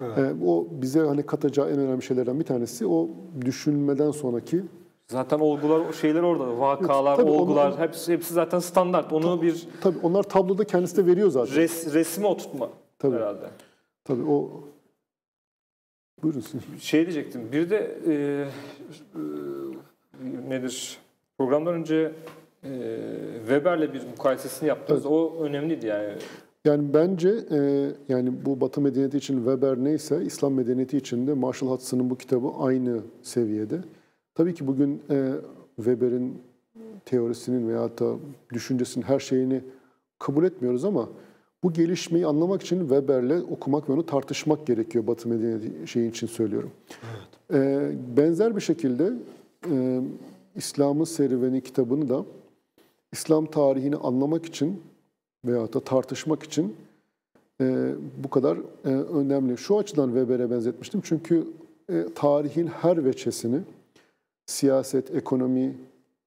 [0.01, 0.07] Ee,
[0.47, 3.09] o bize hani katacağı en önemli şeylerden bir tanesi o
[3.45, 4.63] düşünmeden sonraki
[5.07, 6.59] Zaten olgular, o şeyler orada.
[6.59, 9.13] Vakalar, Tabii onu- olgular hepsi hepsi zaten standart.
[9.13, 11.57] Onu bir tabii onlar tabloda kendisi de veriyor zaten.
[11.57, 12.69] res, resme oturtma
[12.99, 13.17] Tabii.
[13.17, 13.47] herhalde.
[14.05, 14.51] Tabii o
[16.23, 16.61] Buyurun siz.
[16.83, 17.53] Şey diyecektim.
[17.53, 19.21] Bir de e, e,
[20.49, 20.99] nedir?
[21.39, 22.13] Programdan önce
[22.65, 22.71] e,
[23.39, 25.07] Weber'le bir mukayesesini yaptınız.
[25.07, 26.13] O önemliydi yani.
[26.69, 31.71] Yani bence e, yani bu Batı medeniyeti için Weber neyse İslam medeniyeti için de Marshall
[31.71, 33.81] Hudson'ın bu kitabı aynı seviyede.
[34.35, 35.33] Tabii ki bugün e,
[35.77, 36.43] Weber'in
[37.05, 38.17] teorisinin veya da
[38.53, 39.61] düşüncesinin her şeyini
[40.19, 41.09] kabul etmiyoruz ama
[41.63, 46.71] bu gelişmeyi anlamak için Weber'le okumak ve onu tartışmak gerekiyor Batı medeniyeti şeyi için söylüyorum.
[47.53, 49.13] E, benzer bir şekilde
[49.71, 50.01] e,
[50.57, 52.25] İslam'ın Serüveni kitabını da
[53.13, 54.83] İslam tarihini anlamak için
[55.45, 56.77] veya da tartışmak için
[57.61, 59.59] e, bu kadar e, önemli.
[59.59, 61.01] Şu açıdan Weber'e benzetmiştim.
[61.05, 61.47] Çünkü
[61.91, 63.61] e, tarihin her veçesini
[64.47, 65.77] siyaset, ekonomi,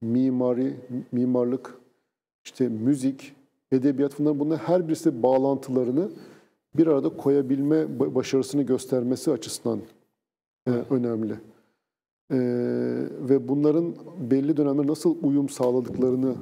[0.02, 0.74] mimari,
[1.12, 1.74] mimarlık,
[2.44, 3.34] işte müzik,
[3.72, 6.08] edebiyat bunların bunların her birisi bağlantılarını
[6.76, 9.80] bir arada koyabilme ba- başarısını göstermesi açısından
[10.66, 11.32] e, önemli.
[12.30, 12.38] E,
[13.28, 13.94] ve bunların
[14.30, 16.34] belli dönemler nasıl uyum sağladıklarını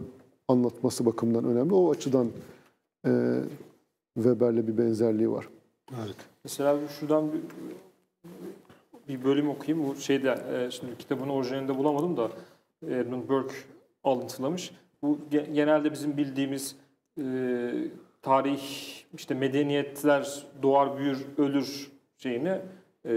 [0.49, 1.75] anlatması bakımından önemli.
[1.75, 2.29] O açıdan
[3.07, 3.11] e,
[4.15, 5.49] Weber'le bir benzerliği var.
[6.05, 6.17] Evet.
[6.45, 7.41] Mesela şuradan bir,
[9.09, 9.89] bir bölüm okuyayım.
[9.89, 12.31] Bu şeyde e, şimdi kitabın orijinalinde bulamadım da
[12.87, 13.55] Edmund Burke
[14.05, 14.73] alıntılamış.
[15.03, 16.77] Bu ge- genelde bizim bildiğimiz
[17.19, 17.25] e,
[18.23, 18.61] tarih
[19.17, 22.59] işte medeniyetler doğar büyür ölür şeyini
[23.07, 23.11] e,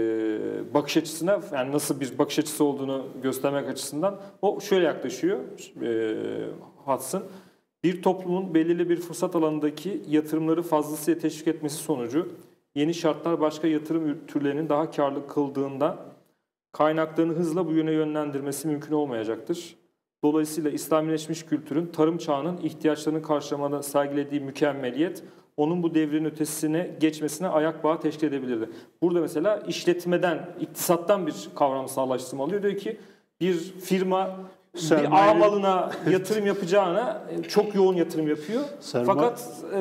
[0.74, 5.38] bakış açısına yani nasıl bir bakış açısı olduğunu göstermek açısından o şöyle yaklaşıyor
[5.82, 6.16] e,
[6.84, 7.22] Hudson.
[7.84, 12.28] Bir toplumun belirli bir fırsat alanındaki yatırımları fazlasıyla teşvik etmesi sonucu
[12.74, 15.98] yeni şartlar başka yatırım türlerinin daha karlı kıldığında
[16.72, 19.76] kaynaklarını hızla bu yöne yönlendirmesi mümkün olmayacaktır.
[20.22, 25.22] Dolayısıyla İslamileşmiş kültürün tarım çağının ihtiyaçlarını karşılamada sergilediği mükemmeliyet
[25.56, 28.70] onun bu devrin ötesine geçmesine ayak bağı teşkil edebilirdi.
[29.02, 32.62] Burada mesela işletmeden, iktisattan bir kavramsallaştırma alıyor.
[32.62, 32.96] Diyor ki
[33.40, 34.36] bir firma
[34.74, 38.60] bir Sermaye- ağ malına yatırım yapacağına çok yoğun yatırım yapıyor.
[38.80, 39.80] Serma- Fakat e,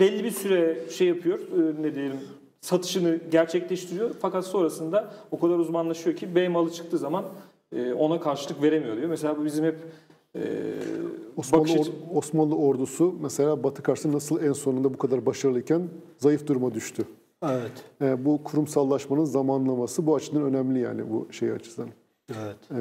[0.00, 2.16] belli bir süre şey yapıyor, e, ne diyelim,
[2.60, 4.10] satışını gerçekleştiriyor.
[4.22, 7.24] Fakat sonrasında o kadar uzmanlaşıyor ki B malı çıktığı zaman
[7.76, 9.08] e, ona karşılık veremiyor diyor.
[9.08, 9.78] Mesela bu bizim hep
[10.36, 10.40] e,
[11.36, 15.82] Osmanlı, bakış or- Osmanlı ordusu mesela Batı karşısında nasıl en sonunda bu kadar başarılıyken
[16.18, 17.04] zayıf duruma düştü.
[17.44, 17.72] Evet.
[18.02, 21.88] E, bu kurumsallaşmanın zamanlaması bu açıdan önemli yani bu şey açıdan.
[22.30, 22.56] Evet.
[22.70, 22.80] E,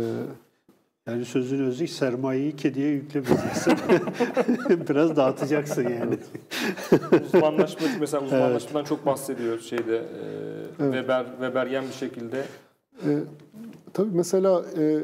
[1.12, 3.74] Yani sözün özü sermayeyi kediye yüklemeyeceksin.
[4.90, 6.18] Biraz dağıtacaksın yani.
[7.26, 10.02] uzmanlaşma mesela uzmanlaşmadan çok bahsediyor şeyde e,
[10.80, 10.94] Evet.
[10.94, 12.46] Weber Weberyen bir şekilde.
[13.06, 13.10] E,
[13.94, 15.00] tabii mesela e,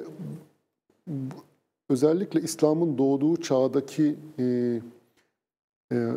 [1.08, 1.36] bu-
[1.90, 4.44] özellikle İslam'ın doğduğu çağdaki e,
[5.92, 6.08] e,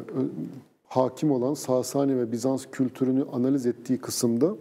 [0.87, 4.55] hakim olan Sasani ve Bizans kültürünü analiz ettiği kısımda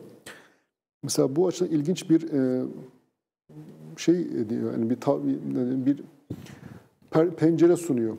[1.03, 2.63] mesela bu açıdan ilginç bir e,
[4.00, 4.97] şey diyor yani bir
[5.86, 6.02] bir
[7.36, 8.18] pencere sunuyor.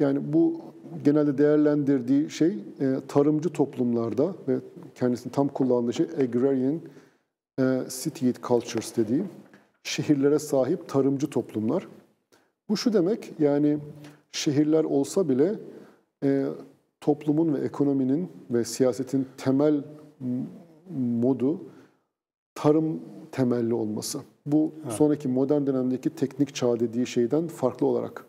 [0.00, 0.60] Yani bu
[1.04, 4.58] genelde değerlendirdiği şey e, tarımcı toplumlarda ve
[4.94, 6.80] kendisini tam kullandığı şey agrarian
[7.60, 9.22] e, city cultures dediği
[9.82, 11.88] şehirlere sahip tarımcı toplumlar.
[12.68, 13.78] Bu şu demek yani
[14.32, 15.54] şehirler olsa bile
[16.24, 16.46] e,
[17.00, 19.84] toplumun ve ekonominin ve siyasetin temel
[20.98, 21.60] modu
[22.54, 23.00] tarım
[23.32, 24.20] temelli olması.
[24.52, 28.24] Bu sonraki modern dönemdeki teknik çağ dediği şeyden farklı olarak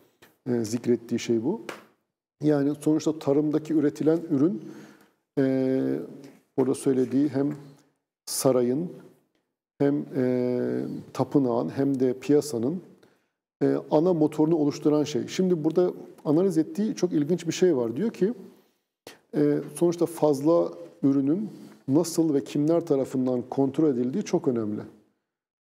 [0.50, 1.62] e, zikrettiği şey bu.
[2.44, 4.62] Yani sonuçta tarımdaki üretilen ürün
[5.40, 6.00] e,
[6.58, 7.56] orada söylediği hem
[8.26, 8.92] sarayın
[9.78, 10.62] hem e,
[11.14, 12.82] tapınağın hem de piyasanın
[13.64, 15.28] e, ana motorunu oluşturan şey.
[15.28, 15.94] Şimdi burada
[16.26, 17.96] analiz ettiği çok ilginç bir şey var.
[17.96, 18.34] Diyor ki
[19.36, 20.72] e, sonuçta fazla
[21.04, 21.50] ürünün
[21.88, 24.82] nasıl ve kimler tarafından kontrol edildiği çok önemli.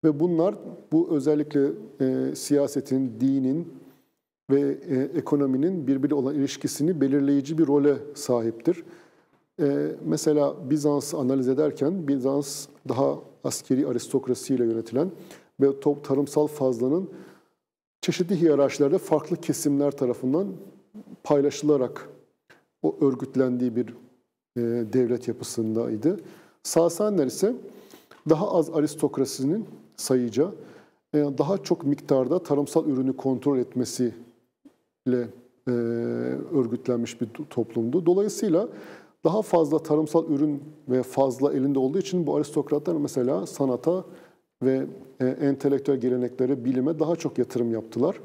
[0.05, 0.55] Ve bunlar
[0.93, 1.71] bu özellikle
[2.01, 3.75] e, siyasetin, dinin
[4.51, 8.85] ve e, ekonominin birbiriyle olan ilişkisini belirleyici bir role sahiptir.
[9.61, 15.11] E, mesela Bizans'ı analiz ederken Bizans daha askeri aristokrasiyle yönetilen
[15.61, 17.11] ve top tarımsal fazlanın
[18.01, 20.49] çeşitli hiyerarşilerde farklı kesimler tarafından
[21.25, 22.09] paylaşılarak
[22.83, 23.89] o örgütlendiği bir
[24.57, 24.61] e,
[24.93, 26.21] devlet yapısındaydı.
[26.63, 27.55] Sasaniler ise
[28.29, 29.67] daha az aristokrasinin
[29.99, 30.53] sayıca
[31.15, 35.29] e, daha çok miktarda tarımsal ürünü kontrol etmesiyle
[35.69, 35.71] e,
[36.53, 38.07] örgütlenmiş bir toplumdu.
[38.07, 38.69] Dolayısıyla
[39.25, 44.05] daha fazla tarımsal ürün ve fazla elinde olduğu için bu aristokratlar mesela sanata
[44.63, 44.87] ve
[45.21, 48.21] e, entelektüel geleneklere, bilime daha çok yatırım yaptılar.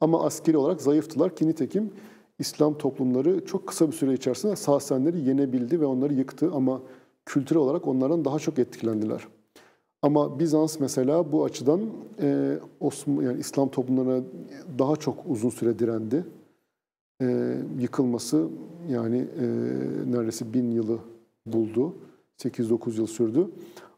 [0.00, 1.90] Ama askeri olarak zayıftılar ki nitekim
[2.38, 6.80] İslam toplumları çok kısa bir süre içerisinde Sasanileri yenebildi ve onları yıktı ama
[7.26, 9.28] kültürel olarak onlardan daha çok etkilendiler.
[10.02, 11.80] Ama Bizans mesela bu açıdan
[12.22, 14.24] e, Osman, yani İslam toplumlarına
[14.78, 16.24] daha çok uzun süre direndi.
[17.22, 18.48] E, yıkılması
[18.88, 19.46] yani e,
[20.12, 20.98] neredeyse bin yılı
[21.46, 21.94] buldu.
[22.38, 23.48] 8-9 yıl sürdü.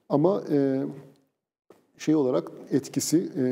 [0.09, 0.87] Ama e,
[1.99, 3.45] şey olarak etkisi, e,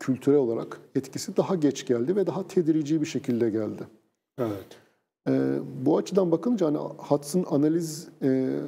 [0.00, 3.82] kültürel olarak etkisi daha geç geldi ve daha tedrici bir şekilde geldi.
[4.38, 4.66] Evet.
[5.28, 8.60] E, bu açıdan bakınca hani Huds'ın analiz e,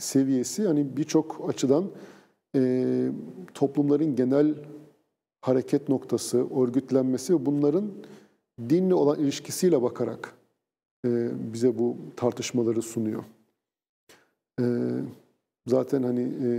[0.00, 1.84] seviyesi hani birçok açıdan
[2.56, 3.12] e,
[3.54, 4.54] toplumların genel
[5.40, 7.90] hareket noktası, örgütlenmesi ve bunların
[8.68, 10.34] dinle olan ilişkisiyle bakarak
[11.06, 13.24] e, bize bu tartışmaları sunuyor.
[14.60, 14.64] E,
[15.66, 16.50] zaten hani e,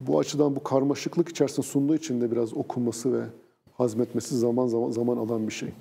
[0.00, 3.24] bu açıdan bu karmaşıklık içerisinde sunduğu için de biraz okunması ve
[3.72, 5.72] hazmetmesi zaman zaman zaman alan bir şey.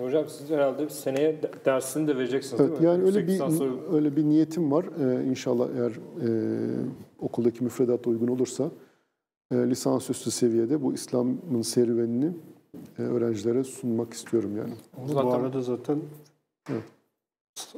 [0.00, 2.86] Hocam siz herhalde seneye de- dersini de vereceksiniz Evet, değil mi?
[2.86, 4.84] yani öyle bir soru- öyle bir niyetim var.
[5.00, 6.28] Ee, inşallah eğer e,
[7.18, 8.70] okuldaki müfredat uygun olursa
[9.52, 12.30] e, lisansüstü seviyede bu İslam'ın serüvenini
[12.98, 14.72] e, öğrencilere sunmak istiyorum yani.
[15.08, 15.98] Bu Zaten- arada zaten
[16.70, 16.82] Evet.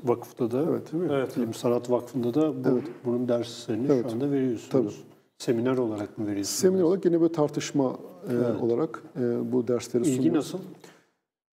[0.05, 0.93] vakıfta da Evet.
[0.93, 1.11] değil mi?
[1.13, 1.37] Evet.
[1.37, 2.85] Bilim Sanat Vakfı'nda da bu, Evet.
[3.05, 4.07] bunun derslerini Evet.
[4.09, 4.71] şu anda veriyorsunuz.
[4.97, 5.07] Tabii.
[5.39, 6.59] Seminer olarak mı veriyorsunuz?
[6.61, 7.97] Seminer olarak yine böyle tartışma
[8.29, 8.63] e, Evet.
[8.63, 10.37] olarak e, bu dersleri İlgi sunuyoruz.
[10.55, 10.59] nasıl?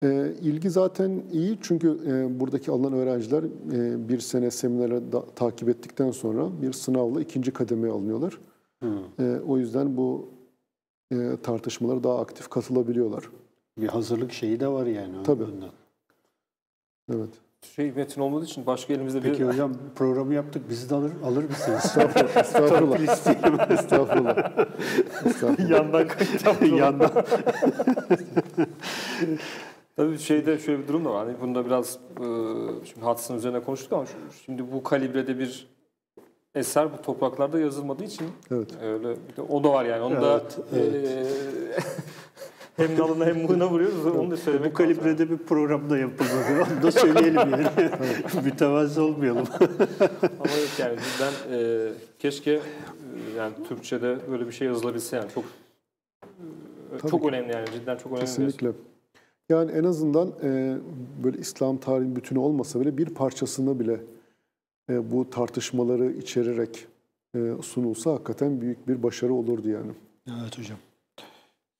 [0.03, 3.43] E, ilgi zaten iyi çünkü e, buradaki alınan öğrenciler
[3.73, 8.39] e, bir sene seminerleri da- takip ettikten sonra bir sınavla ikinci kademeye alınıyorlar.
[8.83, 8.89] Hı.
[9.19, 10.29] E, o yüzden bu
[11.11, 13.23] e, tartışmalara daha aktif katılabiliyorlar.
[13.77, 15.23] Bir hazırlık şeyi de var yani.
[15.23, 15.43] Tabii.
[15.43, 15.69] önden.
[17.13, 17.29] Evet.
[17.75, 20.69] şey metin olmadığı için başka elimizde bir Peki hocam programı yaptık.
[20.69, 21.85] Bizi de alır, alır mısınız?
[21.85, 22.99] Estağfurullah.
[22.99, 23.71] Estağfurullah.
[23.71, 24.37] Estağfurullah.
[25.25, 25.59] Estağfurullah.
[25.69, 27.11] yandan kitap Yandan.
[29.95, 31.27] Tabii şeyde şöyle bir durum da var.
[31.27, 32.23] Hani bunda biraz e,
[32.85, 34.05] şimdi Hudson'ın üzerine konuştuk ama
[34.45, 35.67] şimdi bu kalibrede bir
[36.55, 38.69] eser bu topraklarda yazılmadığı için Evet.
[38.83, 40.01] öyle bir de o da var yani.
[40.01, 40.43] Onu da
[40.75, 41.25] Evet, e,
[42.83, 44.05] hem nalına hem mığına vuruyoruz.
[44.05, 46.63] Onu da söylemek Bu kalibrede bir program da yapılmadı.
[46.73, 47.65] Onu da söyleyelim yani.
[48.43, 49.47] Mütevazı olmayalım.
[50.21, 51.89] Ama yok yani cidden e,
[52.19, 52.59] keşke e,
[53.37, 57.27] yani Türkçe'de böyle bir şey yazılabilse yani çok e, Tabii çok ki.
[57.27, 58.21] önemli yani cidden çok önemli.
[58.21, 58.71] bir eser.
[59.49, 60.77] Yani en azından e,
[61.23, 64.01] böyle İslam tarihin bütünü olmasa bile bir parçasını bile
[64.89, 66.87] e, bu tartışmaları içererek
[67.35, 69.91] e, sunulsa hakikaten büyük bir başarı olurdu yani.
[70.27, 70.77] Evet hocam.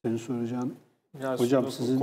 [0.06, 0.74] Senin soracağın
[1.22, 1.98] Yani Hocam sizin-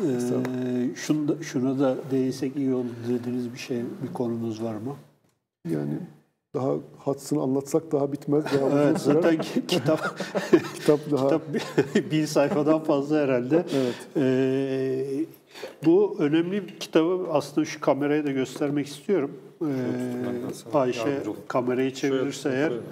[0.00, 4.96] Ee, şunu da, şuna da değinsek iyi olur dediğiniz bir şey, bir konunuz var mı?
[5.70, 5.98] Yani
[6.56, 8.44] daha hadsını anlatsak daha bitmez.
[8.44, 10.18] Daha Evet, zaten ki- kitap
[10.74, 13.64] kitap daha kitap bir- bin sayfadan fazla herhalde.
[13.76, 13.94] evet.
[14.16, 15.24] Ee,
[15.84, 19.30] bu önemli bir kitabı aslında şu kameraya da göstermek istiyorum.
[19.62, 19.66] Ee,
[20.74, 22.82] Ayşe kamerayı çevirirse Şöyle- eğer şöyle.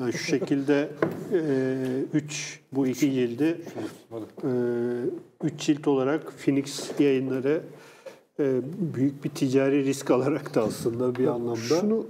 [0.00, 0.88] yani şu şekilde
[2.14, 3.60] 3 bu iki cildi
[4.10, 4.24] Hadi.
[5.44, 7.60] 3 cilt olarak Phoenix yayınları
[8.40, 8.60] e,
[8.94, 12.06] büyük bir ticari risk alarak da aslında bir anlamda Şunu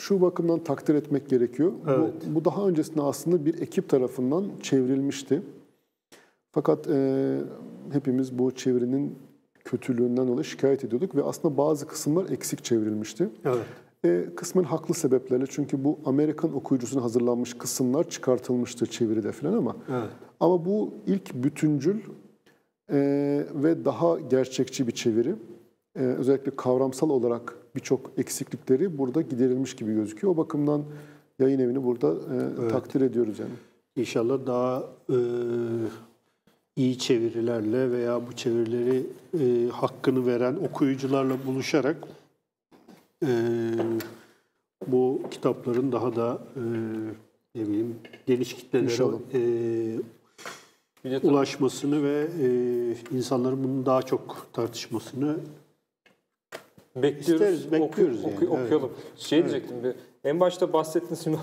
[0.00, 1.72] şu bakımdan takdir etmek gerekiyor.
[1.88, 2.12] Evet.
[2.30, 5.42] Bu, bu daha öncesinde aslında bir ekip tarafından çevrilmişti.
[6.52, 7.38] Fakat e,
[7.92, 9.18] hepimiz bu çevirinin
[9.64, 13.28] kötülüğünden dolayı şikayet ediyorduk ve aslında bazı kısımlar eksik çevrilmişti.
[13.44, 13.64] evet.
[14.04, 20.08] E, kısmen haklı sebeplerle çünkü bu Amerikan okuyucusuna hazırlanmış kısımlar çıkartılmıştı çeviride falan ama Evet.
[20.40, 21.96] ama bu ilk bütüncül
[22.92, 22.98] e,
[23.54, 25.34] ve daha gerçekçi bir çeviri.
[25.96, 30.34] E, özellikle kavramsal olarak birçok eksiklikleri burada giderilmiş gibi gözüküyor.
[30.34, 30.84] O bakımdan
[31.38, 32.14] yayın evini burada
[32.66, 33.50] e, takdir ediyoruz yani.
[33.96, 35.16] İnşallah daha e,
[36.76, 39.06] iyi çevirilerle veya bu çevirileri
[39.40, 41.96] e, hakkını veren okuyucularla buluşarak
[43.26, 43.30] e,
[44.86, 46.60] bu kitapların daha da e,
[47.54, 47.96] ne bileyim
[48.26, 49.16] geniş kitlelere
[51.04, 55.36] e, ulaşmasını ve e, insanların bunu daha çok tartışmasını
[56.96, 57.28] Bekliyoruz.
[57.46, 58.64] İsteriz, bekliyoruz oku- yani, oku- evet.
[58.66, 58.90] Okuyalım.
[59.16, 59.94] Şey diyecektim bir.
[60.24, 61.38] En başta bahsettiğiniz şimdi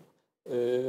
[0.52, 0.80] e,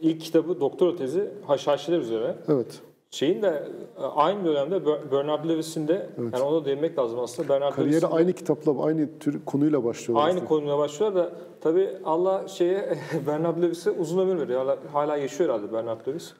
[0.00, 2.34] ilk kitabı doktora tezi haşhaşiler üzerine.
[2.48, 2.80] Evet.
[3.10, 3.62] Şeyin de
[3.98, 7.48] e, aynı dönemde Ber- Bernard Lewis'in de yani ona değinmek lazım aslında.
[7.48, 10.26] Bernard Kariyeri Lewis'in aynı kitapla, aynı tür konuyla başlıyorlar.
[10.26, 10.48] aynı aslında.
[10.48, 14.60] konuyla başlıyor da tabii Allah şeye Bernard Lewis'e uzun ömür veriyor.
[14.60, 16.32] Hala, hala yaşıyor herhalde Bernard Lewis.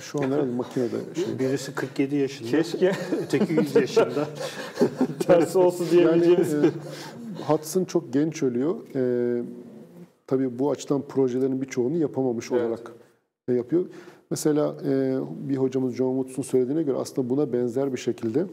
[0.00, 1.38] Şu an herhalde makinede şey.
[1.38, 2.92] birisi 47 yaşında, Keşke
[3.22, 4.28] öteki 100 yaşında.
[5.26, 5.92] tersi olsun Yani
[6.22, 6.54] diyebileceğimiz.
[6.54, 6.70] e,
[7.46, 8.76] Hudson çok genç ölüyor.
[8.94, 9.42] E,
[10.26, 12.62] tabii bu açıdan projelerin birçoğunu yapamamış Evet.
[12.62, 12.92] olarak
[13.48, 13.84] e, yapıyor.
[14.30, 18.46] Mesela e, bir hocamız John Woods'un söylediğine göre aslında buna benzer bir şekilde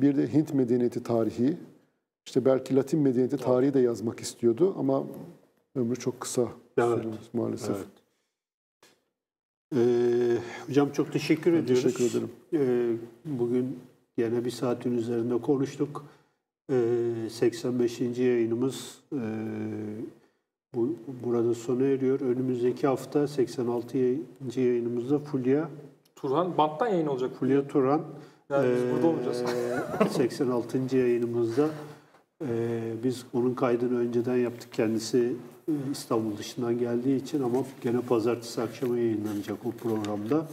[0.00, 1.56] bir de Hint medeniyeti tarihi,
[2.26, 5.04] işte belki Latin medeniyeti tarihi de yazmak istiyordu ama
[5.76, 6.48] ömrü çok kısa
[6.78, 7.04] Evet.
[7.32, 7.76] maalesef.
[7.76, 7.86] Evet.
[9.76, 11.82] Ee, hocam çok teşekkür Ben ediyoruz.
[11.82, 12.30] teşekkür ederim.
[12.52, 13.78] Ee, bugün
[14.16, 16.04] yine bir saatin üzerinde konuştuk.
[16.72, 18.00] Ee, 85.
[18.00, 19.20] yayınımız e,
[20.74, 22.20] bu burada sona eriyor.
[22.20, 23.98] Önümüzdeki hafta 86.
[24.56, 25.70] yayınımızda Fulya
[26.16, 27.30] Turhan banttan yayın olacak.
[27.38, 28.02] Fulya Turan
[28.50, 29.44] Yani biz ee, burada olmayacağız.
[30.10, 30.78] 86.
[30.96, 31.68] yayınımızda
[32.44, 34.72] ee, biz onun kaydını önceden yaptık.
[34.72, 35.32] Kendisi e,
[35.92, 40.46] İstanbul dışından geldiği için ama gene pazartesi akşamı yayınlanacak o programda.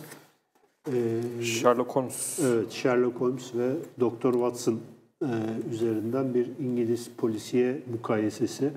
[0.93, 2.39] Ee, Sherlock Holmes.
[2.39, 4.79] evet, Sherlock Holmes ve Doktor Watson
[5.21, 5.27] e,
[5.71, 8.71] üzerinden bir İngiliz polisiye mukayesesi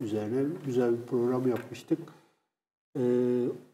[0.00, 1.98] üzerine güzel bir program yapmıştık.
[2.98, 3.02] E,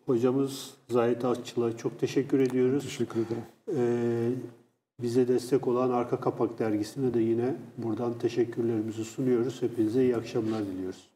[0.07, 2.85] hocamız Zahit Akçıl'a çok teşekkür ediyoruz.
[2.85, 3.43] Teşekkür ederim.
[3.77, 4.31] Ee,
[5.03, 9.63] bize destek olan Arka Kapak Dergisi'ne de yine buradan teşekkürlerimizi sunuyoruz.
[9.63, 11.09] Hepinize iyi akşamlar diliyoruz.